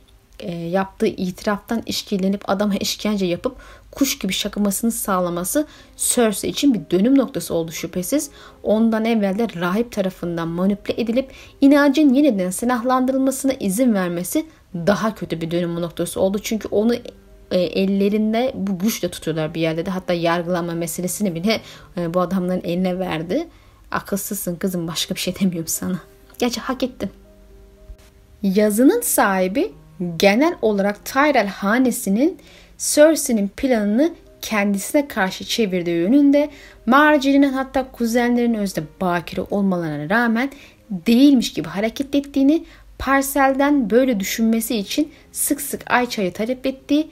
e, 0.44 0.52
yaptığı 0.52 1.06
itiraftan 1.06 1.82
işkillenip 1.86 2.50
adama 2.50 2.74
işkence 2.74 3.26
yapıp 3.26 3.56
kuş 3.90 4.18
gibi 4.18 4.32
şakamasını 4.32 4.92
sağlaması 4.92 5.66
Cersei 5.96 6.50
için 6.50 6.74
bir 6.74 6.80
dönüm 6.90 7.18
noktası 7.18 7.54
oldu 7.54 7.72
şüphesiz. 7.72 8.30
Ondan 8.62 9.04
evvel 9.04 9.38
de 9.38 9.46
rahip 9.60 9.92
tarafından 9.92 10.48
manipüle 10.48 11.02
edilip 11.02 11.32
inancın 11.60 12.14
yeniden 12.14 12.50
silahlandırılmasına 12.50 13.52
izin 13.52 13.94
vermesi 13.94 14.46
daha 14.74 15.14
kötü 15.14 15.40
bir 15.40 15.50
dönüm 15.50 15.74
noktası 15.80 16.20
oldu. 16.20 16.38
Çünkü 16.42 16.68
onu 16.68 16.94
e, 17.50 17.60
ellerinde 17.60 18.52
bu 18.54 18.78
güçle 18.78 19.08
tutuyorlar 19.08 19.54
bir 19.54 19.60
yerde 19.60 19.86
de. 19.86 19.90
Hatta 19.90 20.12
yargılanma 20.12 20.74
meselesini 20.74 21.34
bile 21.34 21.60
e, 21.96 22.14
bu 22.14 22.20
adamların 22.20 22.62
eline 22.64 22.98
verdi. 22.98 23.48
Akılsızsın 23.90 24.56
kızım 24.56 24.88
başka 24.88 25.14
bir 25.14 25.20
şey 25.20 25.34
demiyorum 25.40 25.68
sana. 25.68 25.98
Gerçi 26.38 26.60
hak 26.60 26.82
ettin. 26.82 27.10
Yazının 28.42 29.00
sahibi 29.00 29.72
genel 30.16 30.54
olarak 30.62 31.04
Tyrell 31.04 31.46
hanesinin 31.46 32.38
Cersei'nin 32.78 33.48
planını 33.48 34.12
kendisine 34.40 35.08
karşı 35.08 35.44
çevirdiği 35.44 35.96
yönünde 35.96 36.50
Marjorie'nin 36.86 37.52
hatta 37.52 37.90
kuzenlerinin 37.92 38.58
özde 38.58 38.82
bakire 39.00 39.40
olmalarına 39.50 40.10
rağmen 40.10 40.50
değilmiş 40.90 41.52
gibi 41.52 41.68
hareket 41.68 42.14
ettiğini 42.14 42.64
parselden 42.98 43.90
böyle 43.90 44.20
düşünmesi 44.20 44.76
için 44.76 45.12
sık 45.32 45.60
sık 45.60 45.82
Ayça'yı 45.86 46.32
talep 46.32 46.66
ettiği 46.66 47.10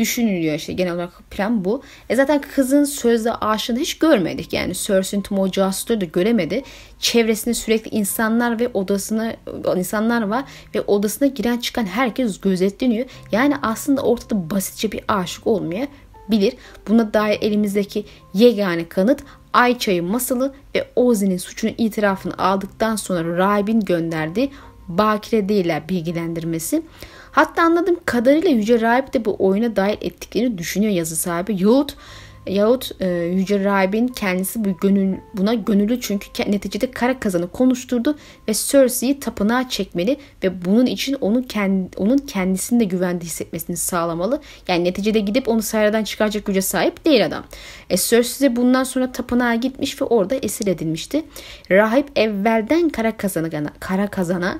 düşünülüyor 0.00 0.54
işte 0.54 0.72
genel 0.72 0.94
olarak 0.94 1.30
plan 1.30 1.64
bu. 1.64 1.82
E 2.08 2.16
zaten 2.16 2.40
kızın 2.54 2.84
sözde 2.84 3.34
aşığını 3.34 3.78
hiç 3.78 3.98
görmedik. 3.98 4.52
Yani 4.52 4.74
Cersei'nin 4.74 5.22
tüm 5.22 5.36
da 6.00 6.04
göremedi. 6.04 6.62
Çevresinde 6.98 7.54
sürekli 7.54 7.90
insanlar 7.90 8.60
ve 8.60 8.68
odasına 8.74 9.36
insanlar 9.76 10.22
var 10.22 10.44
ve 10.74 10.80
odasına 10.80 11.28
giren 11.28 11.58
çıkan 11.58 11.84
herkes 11.84 12.40
gözetleniyor. 12.40 13.06
Yani 13.32 13.54
aslında 13.62 14.02
ortada 14.02 14.50
basitçe 14.50 14.92
bir 14.92 15.00
aşık 15.08 15.46
olmaya 15.46 15.88
bilir. 16.28 16.54
Buna 16.88 17.14
dair 17.14 17.38
elimizdeki 17.42 18.04
yegane 18.34 18.88
kanıt 18.88 19.20
Ayça'yı 19.52 20.02
masalı 20.02 20.54
ve 20.74 20.88
Ozi'nin 20.96 21.36
suçunu 21.36 21.70
itirafını 21.78 22.38
aldıktan 22.38 22.96
sonra 22.96 23.36
rahibin 23.36 23.80
gönderdiği 23.80 24.50
bakire 24.88 25.48
değiller 25.48 25.88
bilgilendirmesi. 25.88 26.82
Hatta 27.32 27.62
anladığım 27.62 27.96
kadarıyla 28.04 28.50
Yüce 28.50 28.80
Rahip 28.80 29.14
de 29.14 29.24
bu 29.24 29.36
oyuna 29.38 29.76
dahil 29.76 29.96
ettiklerini 30.00 30.58
düşünüyor 30.58 30.92
yazı 30.92 31.16
sahibi. 31.16 31.62
Yahut 31.62 31.96
yahut 32.46 32.90
e, 33.00 33.08
Yüce 33.08 33.64
Rahip'in 33.64 34.08
kendisi 34.08 34.64
bu 34.64 34.76
gönül, 34.76 35.16
buna 35.34 35.54
gönüllü 35.54 36.00
çünkü 36.00 36.26
neticede 36.52 36.90
kara 36.90 37.20
kazanı 37.20 37.50
konuşturdu 37.50 38.18
ve 38.48 38.52
Cersei'yi 38.54 39.20
tapınağa 39.20 39.68
çekmeli 39.68 40.16
ve 40.44 40.64
bunun 40.64 40.86
için 40.86 41.16
onun 41.20 41.42
kendi, 41.42 41.96
onun 41.96 42.18
kendisini 42.18 42.80
de 42.80 42.84
güvende 42.84 43.24
hissetmesini 43.24 43.76
sağlamalı. 43.76 44.40
Yani 44.68 44.84
neticede 44.84 45.20
gidip 45.20 45.48
onu 45.48 45.62
saraydan 45.62 46.04
çıkaracak 46.04 46.44
güce 46.44 46.62
sahip 46.62 47.04
değil 47.04 47.26
adam. 47.26 47.44
E, 47.90 47.96
Cersei 47.96 48.50
de 48.50 48.56
bundan 48.56 48.84
sonra 48.84 49.12
tapınağa 49.12 49.54
gitmiş 49.54 50.02
ve 50.02 50.04
orada 50.04 50.34
esir 50.34 50.66
edilmişti. 50.66 51.24
Rahip 51.70 52.06
evvelden 52.16 52.88
kara 52.88 53.16
kazana, 53.16 53.48
kara 53.80 54.06
kazana 54.06 54.58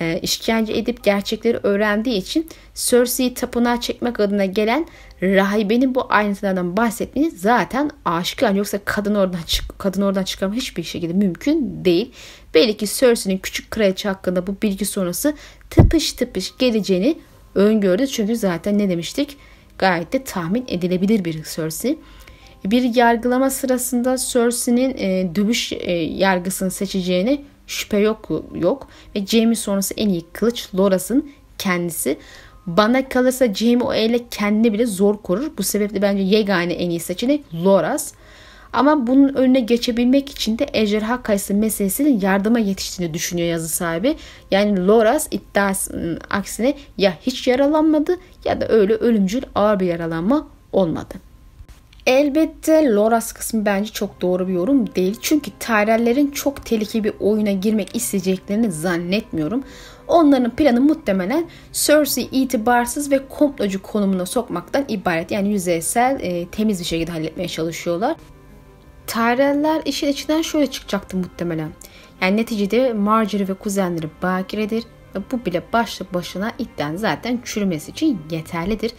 e, 0.00 0.20
işkence 0.22 0.72
edip 0.72 1.04
gerçekleri 1.04 1.58
öğrendiği 1.62 2.16
için 2.16 2.48
Cersei'yi 2.74 3.34
tapınağa 3.34 3.80
çekmek 3.80 4.20
adına 4.20 4.44
gelen 4.44 4.86
rahibenin 5.22 5.94
bu 5.94 6.06
ayrıntılardan 6.08 6.76
bahsetmeni 6.76 7.30
zaten 7.30 7.90
aşikar. 8.04 8.52
Yoksa 8.52 8.78
kadın 8.84 9.14
oradan 9.14 9.42
çık 9.46 9.78
kadın 9.78 10.02
oradan 10.02 10.24
çıkarma 10.24 10.54
hiçbir 10.54 10.82
şekilde 10.82 11.12
mümkün 11.12 11.84
değil. 11.84 12.12
Belli 12.54 12.76
ki 12.76 12.86
Cersei'nin 12.86 13.38
küçük 13.38 13.70
kraliçe 13.70 14.08
hakkında 14.08 14.46
bu 14.46 14.56
bilgi 14.62 14.84
sonrası 14.84 15.34
tıpış 15.70 16.12
tıpış 16.12 16.56
geleceğini 16.58 17.18
öngördü. 17.54 18.06
Çünkü 18.06 18.36
zaten 18.36 18.78
ne 18.78 18.88
demiştik? 18.88 19.36
Gayet 19.78 20.12
de 20.12 20.24
tahmin 20.24 20.64
edilebilir 20.68 21.24
bir 21.24 21.42
Cersei. 21.56 21.98
Bir 22.64 22.94
yargılama 22.94 23.50
sırasında 23.50 24.16
Cersei'nin 24.16 24.96
e, 24.98 25.34
dövüş 25.34 25.72
e, 25.72 25.92
yargısını 25.92 26.70
seçeceğini 26.70 27.44
şüphe 27.66 27.98
yok 27.98 28.28
yok 28.54 28.88
ve 29.14 29.26
Jamie 29.26 29.54
sonrası 29.54 29.94
en 29.94 30.08
iyi 30.08 30.24
kılıç 30.32 30.74
Loras'ın 30.74 31.30
kendisi. 31.58 32.18
Bana 32.66 33.08
kalırsa 33.08 33.54
Jamie 33.54 33.84
o 33.84 33.94
ele 33.94 34.28
kendini 34.30 34.72
bile 34.72 34.86
zor 34.86 35.16
korur. 35.22 35.50
Bu 35.58 35.62
sebeple 35.62 36.02
bence 36.02 36.22
yegane 36.22 36.72
en 36.72 36.90
iyi 36.90 37.00
seçenek 37.00 37.54
Loras. 37.54 38.12
Ama 38.72 39.06
bunun 39.06 39.34
önüne 39.34 39.60
geçebilmek 39.60 40.30
için 40.30 40.58
de 40.58 40.66
ejderha 40.72 41.22
kayısı 41.22 41.54
meselesinin 41.54 42.20
yardıma 42.20 42.58
yetiştiğini 42.58 43.14
düşünüyor 43.14 43.48
yazı 43.48 43.68
sahibi. 43.68 44.16
Yani 44.50 44.86
Loras 44.86 45.28
iddiasının 45.30 46.18
aksine 46.30 46.74
ya 46.98 47.14
hiç 47.20 47.48
yaralanmadı 47.48 48.16
ya 48.44 48.60
da 48.60 48.68
öyle 48.68 48.94
ölümcül 48.94 49.42
ağır 49.54 49.80
bir 49.80 49.86
yaralanma 49.86 50.48
olmadı. 50.72 51.14
Elbette 52.06 52.90
Loras 52.90 53.32
kısmı 53.32 53.66
bence 53.66 53.92
çok 53.92 54.20
doğru 54.20 54.48
bir 54.48 54.52
yorum 54.52 54.94
değil. 54.94 55.16
Çünkü 55.20 55.50
Tyrell'lerin 55.60 56.30
çok 56.30 56.66
tehlikeli 56.66 57.04
bir 57.04 57.12
oyuna 57.20 57.50
girmek 57.50 57.96
isteyeceklerini 57.96 58.72
zannetmiyorum. 58.72 59.64
Onların 60.08 60.56
planı 60.56 60.80
muhtemelen 60.80 61.48
Cersei 61.72 62.28
itibarsız 62.32 63.10
ve 63.10 63.28
komplocu 63.28 63.82
konumuna 63.82 64.26
sokmaktan 64.26 64.84
ibaret. 64.88 65.30
Yani 65.30 65.48
yüzeysel, 65.48 66.18
e, 66.20 66.48
temiz 66.48 66.80
bir 66.80 66.84
şekilde 66.84 67.10
halletmeye 67.12 67.48
çalışıyorlar. 67.48 68.16
Tyrell'ler 69.06 69.82
işin 69.84 70.08
içinden 70.08 70.42
şöyle 70.42 70.66
çıkacaktı 70.66 71.16
muhtemelen. 71.16 71.70
Yani 72.20 72.36
neticede 72.36 72.92
Marjorie 72.92 73.48
ve 73.48 73.54
kuzenleri 73.54 74.08
bakiredir 74.22 74.84
ve 75.14 75.20
bu 75.32 75.44
bile 75.46 75.62
başlı 75.72 76.06
başına 76.14 76.52
iddianın 76.58 76.96
zaten 76.96 77.40
çürümesi 77.44 77.90
için 77.90 78.20
yeterlidir. 78.30 78.92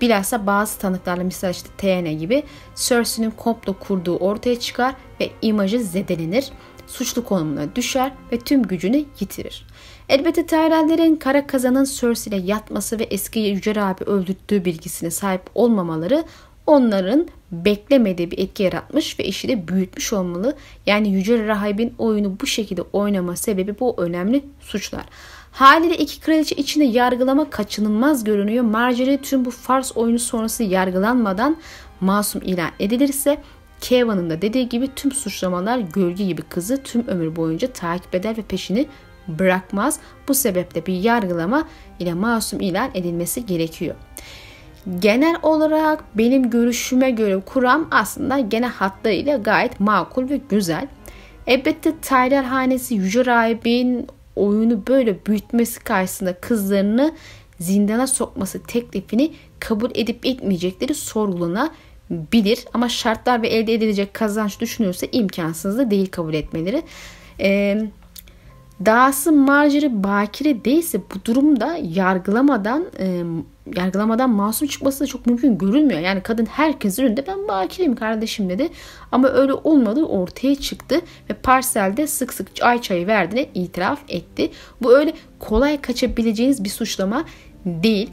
Bilhassa 0.00 0.46
bazı 0.46 0.78
tanıklarla 0.78 1.24
mesela 1.24 1.50
işte 1.50 1.68
TN 1.78 2.18
gibi 2.18 2.42
Cersei'nin 2.76 3.30
komplo 3.30 3.74
kurduğu 3.74 4.16
ortaya 4.16 4.60
çıkar 4.60 4.94
ve 5.20 5.30
imajı 5.42 5.80
zedelenir, 5.80 6.48
suçlu 6.86 7.24
konumuna 7.24 7.76
düşer 7.76 8.12
ve 8.32 8.38
tüm 8.38 8.62
gücünü 8.62 9.04
yitirir. 9.20 9.66
Elbette 10.08 10.46
Tyrell'lerin 10.46 11.16
kara 11.16 11.46
kazanın 11.46 11.84
Cersei 11.84 12.34
ile 12.34 12.46
yatması 12.46 12.98
ve 12.98 13.02
eski 13.02 13.38
Yüce 13.38 13.82
abi 13.82 14.04
öldürttüğü 14.04 14.64
bilgisine 14.64 15.10
sahip 15.10 15.42
olmamaları 15.54 16.24
onların 16.66 17.28
beklemediği 17.52 18.30
bir 18.30 18.38
etki 18.38 18.62
yaratmış 18.62 19.18
ve 19.18 19.24
işi 19.24 19.48
de 19.48 19.68
büyütmüş 19.68 20.12
olmalı. 20.12 20.56
Yani 20.86 21.08
Yüce 21.08 21.46
Rahib'in 21.46 21.94
oyunu 21.98 22.40
bu 22.40 22.46
şekilde 22.46 22.82
oynama 22.82 23.36
sebebi 23.36 23.80
bu 23.80 23.94
önemli 23.98 24.44
suçlar. 24.60 25.04
Haliyle 25.54 25.96
iki 25.96 26.20
kraliçe 26.20 26.54
içinde 26.54 26.84
yargılama 26.84 27.50
kaçınılmaz 27.50 28.24
görünüyor. 28.24 28.64
Marjorie 28.64 29.18
tüm 29.18 29.44
bu 29.44 29.50
Fars 29.50 29.96
oyunu 29.96 30.18
sonrası 30.18 30.62
yargılanmadan 30.62 31.56
masum 32.00 32.42
ilan 32.42 32.70
edilirse 32.80 33.38
Kevin'in 33.80 34.30
da 34.30 34.42
dediği 34.42 34.68
gibi 34.68 34.94
tüm 34.96 35.12
suçlamalar 35.12 35.78
gölge 35.78 36.24
gibi 36.24 36.42
kızı 36.42 36.82
tüm 36.82 37.06
ömür 37.06 37.36
boyunca 37.36 37.72
takip 37.72 38.14
eder 38.14 38.36
ve 38.36 38.42
peşini 38.42 38.86
bırakmaz. 39.28 39.98
Bu 40.28 40.34
sebeple 40.34 40.86
bir 40.86 40.94
yargılama 40.94 41.68
ile 41.98 42.14
masum 42.14 42.60
ilan 42.60 42.90
edilmesi 42.94 43.46
gerekiyor. 43.46 43.94
Genel 44.98 45.36
olarak 45.42 46.04
benim 46.14 46.50
görüşüme 46.50 47.10
göre 47.10 47.40
kuram 47.40 47.88
aslında 47.90 48.38
gene 48.38 48.66
hatlarıyla 48.66 49.36
gayet 49.36 49.80
makul 49.80 50.28
ve 50.28 50.40
güzel. 50.48 50.88
Elbette 51.46 51.96
Tyrell 51.96 52.44
hanesi 52.44 52.94
Yüce 52.94 53.26
Rahib'in 53.26 54.06
oyunu 54.36 54.86
böyle 54.86 55.26
büyütmesi 55.26 55.84
karşısında 55.84 56.40
kızlarını 56.40 57.14
zindana 57.60 58.06
sokması 58.06 58.62
teklifini 58.62 59.32
kabul 59.60 59.90
edip 59.94 60.26
etmeyecekleri 60.26 60.94
sorgulanabilir. 60.94 62.64
Ama 62.74 62.88
şartlar 62.88 63.42
ve 63.42 63.48
elde 63.48 63.74
edilecek 63.74 64.14
kazanç 64.14 64.60
düşünülürse 64.60 65.08
imkansız 65.12 65.78
da 65.78 65.90
değil 65.90 66.10
kabul 66.10 66.34
etmeleri. 66.34 66.82
Ee, 67.40 67.86
Dahası 68.86 69.32
Marjorie 69.32 70.04
bakire 70.04 70.64
değilse 70.64 71.00
bu 71.00 71.24
durumda 71.24 71.78
yargılamadan 71.82 72.84
e, 72.98 73.22
yargılamadan 73.76 74.30
masum 74.30 74.68
çıkması 74.68 75.00
da 75.00 75.06
çok 75.06 75.26
mümkün 75.26 75.58
görünmüyor. 75.58 76.00
Yani 76.00 76.22
kadın 76.22 76.46
herkesin 76.46 77.02
önünde 77.02 77.26
ben 77.26 77.48
bakireyim 77.48 77.96
kardeşim 77.96 78.50
dedi. 78.50 78.68
Ama 79.12 79.28
öyle 79.28 79.52
olmadığı 79.52 80.04
ortaya 80.04 80.54
çıktı 80.54 81.00
ve 81.30 81.34
parselde 81.34 82.06
sık 82.06 82.32
sık 82.32 82.48
ay 82.62 82.80
çayı 82.80 83.06
verdiğine 83.06 83.48
itiraf 83.54 84.00
etti. 84.08 84.50
Bu 84.82 84.96
öyle 84.96 85.12
kolay 85.38 85.80
kaçabileceğiniz 85.80 86.64
bir 86.64 86.68
suçlama 86.68 87.24
değil 87.64 88.10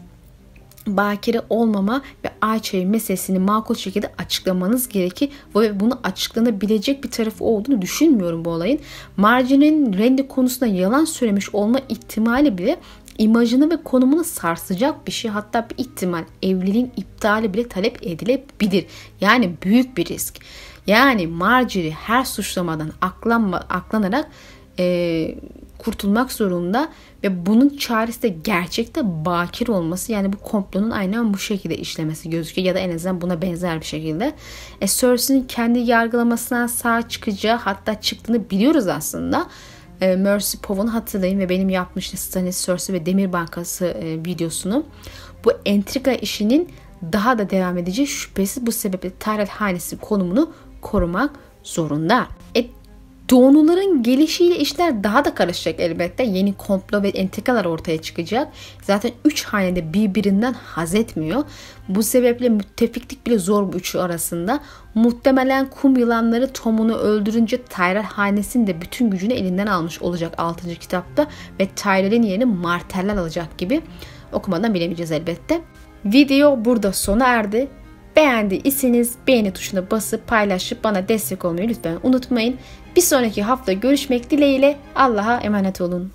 bakire 0.88 1.42
olmama 1.50 2.02
ve 2.26 2.30
Ayça'yı 2.42 2.88
meselesini 2.88 3.40
makul 3.40 3.76
şekilde 3.76 4.14
açıklamanız 4.18 4.90
gerekir 4.90 5.30
ve 5.56 5.80
bunu 5.80 6.00
açıklanabilecek 6.04 7.04
bir 7.04 7.12
tarafı 7.12 7.44
olduğunu 7.44 7.82
düşünmüyorum 7.82 8.46
bu 8.46 8.50
olayın. 8.50 8.80
Marjin'in 9.18 9.98
Randy 10.00 10.28
konusunda 10.28 10.66
yalan 10.66 11.06
söylemiş 11.06 11.56
olma 11.56 11.80
ihtimali 11.90 12.58
bile 12.58 12.80
imajını 13.18 13.72
ve 13.72 13.84
konumunu 13.84 14.24
sarsacak 14.24 15.08
bir 15.08 15.12
şey 15.12 15.32
hatta 15.32 15.68
bir 15.70 15.84
ihtimal 15.84 16.24
evliliğin 16.44 16.92
iptali 16.98 17.54
bile 17.54 17.68
talep 17.68 17.98
edilebilir. 18.04 18.86
Yani 19.22 19.54
büyük 19.64 19.98
bir 19.98 20.06
risk. 20.06 20.40
Yani 20.88 21.28
Marjorie 21.28 21.92
her 21.92 22.26
suçlamadan 22.26 22.92
aklanma, 23.02 23.58
aklanarak 23.58 24.32
e, 24.80 25.36
kurtulmak 25.78 26.32
zorunda 26.32 26.90
ve 27.24 27.46
bunun 27.46 27.78
çaresi 27.78 28.22
de 28.22 28.28
gerçekte 28.28 29.26
bakir 29.26 29.68
olması 29.68 30.12
yani 30.12 30.34
bu 30.34 30.38
komplonun 30.38 30.92
aynen 30.92 31.34
bu 31.34 31.38
şekilde 31.38 31.78
işlemesi 31.78 32.30
gözüküyor 32.30 32.68
ya 32.68 32.76
da 32.76 32.80
en 32.80 32.96
azından 32.96 33.22
buna 33.22 33.42
benzer 33.42 33.82
bir 33.82 33.86
şekilde. 33.86 34.34
E, 34.82 34.88
Cersei'nin 34.88 35.44
kendi 35.48 35.80
yargılamasından 35.80 36.68
sağ 36.68 37.10
çıkacağı 37.10 37.58
hatta 37.58 38.02
çıktığını 38.02 38.50
biliyoruz 38.50 38.88
aslında. 38.88 39.48
E, 40.02 40.16
Mercy 40.16 40.58
Pov'un 40.64 40.88
hatırlayın 40.88 41.40
ve 41.40 41.50
benim 41.50 41.70
yapmıştım 41.70 42.18
Stannis 42.18 42.66
Cersei 42.66 42.96
ve 42.96 43.06
Demir 43.06 43.34
Bankası 43.34 43.86
e, 43.86 44.26
videosunu. 44.26 44.86
Bu 45.46 45.52
entrika 45.66 46.12
işinin 46.12 46.70
daha 47.14 47.38
da 47.38 47.50
devam 47.50 47.78
edeceği 47.78 48.08
şüphesiz 48.08 48.66
bu 48.66 48.72
sebeple 48.72 49.10
Tyrell 49.10 49.48
hanesi 49.48 49.98
konumunu 49.98 50.52
korumak 50.82 51.32
zorunda. 51.64 52.28
Doğunuların 53.32 54.04
gelişiyle 54.04 54.58
işler 54.58 55.04
daha 55.04 55.26
da 55.26 55.36
karışacak 55.36 55.80
elbette. 55.80 56.24
Yeni 56.24 56.54
komplo 56.54 57.04
ve 57.04 57.10
entrikalar 57.10 57.66
ortaya 57.66 58.02
çıkacak. 58.02 58.48
Zaten 58.82 59.12
üç 59.26 59.44
hanede 59.44 59.94
birbirinden 59.94 60.54
haz 60.54 60.96
etmiyor. 60.96 61.44
Bu 61.90 62.04
sebeple 62.04 62.50
müttefiklik 62.50 63.28
bile 63.28 63.40
zor 63.40 63.74
bu 63.74 63.78
üçü 63.78 63.98
arasında. 63.98 64.60
Muhtemelen 64.96 65.70
kum 65.70 65.98
yılanları 65.98 66.54
Tom'unu 66.54 66.96
öldürünce 66.96 67.58
Tyrell 67.62 68.04
hanesinin 68.04 68.68
de 68.68 68.82
bütün 68.82 69.10
gücünü 69.10 69.34
elinden 69.34 69.68
almış 69.68 70.02
olacak 70.02 70.34
6. 70.38 70.76
kitapta. 70.76 71.28
Ve 71.60 71.68
Tyrell'in 71.68 72.24
yerini 72.24 72.46
Marteller 72.46 73.18
alacak 73.18 73.58
gibi. 73.58 73.82
Okumadan 74.34 74.74
bilemeyeceğiz 74.74 75.12
elbette. 75.12 75.62
Video 76.06 76.66
burada 76.66 76.94
sona 76.94 77.28
erdi. 77.28 77.68
Beğendiyseniz 78.16 79.16
beğeni 79.28 79.54
tuşuna 79.54 79.92
basıp 79.92 80.28
paylaşıp 80.28 80.84
bana 80.84 81.08
destek 81.08 81.46
olmayı 81.46 81.70
lütfen 81.70 82.00
unutmayın. 82.04 82.58
Bir 82.96 83.02
sonraki 83.02 83.44
hafta 83.44 83.74
görüşmek 83.74 84.32
dileğiyle 84.32 84.78
Allah'a 84.96 85.38
emanet 85.38 85.82
olun. 85.82 86.12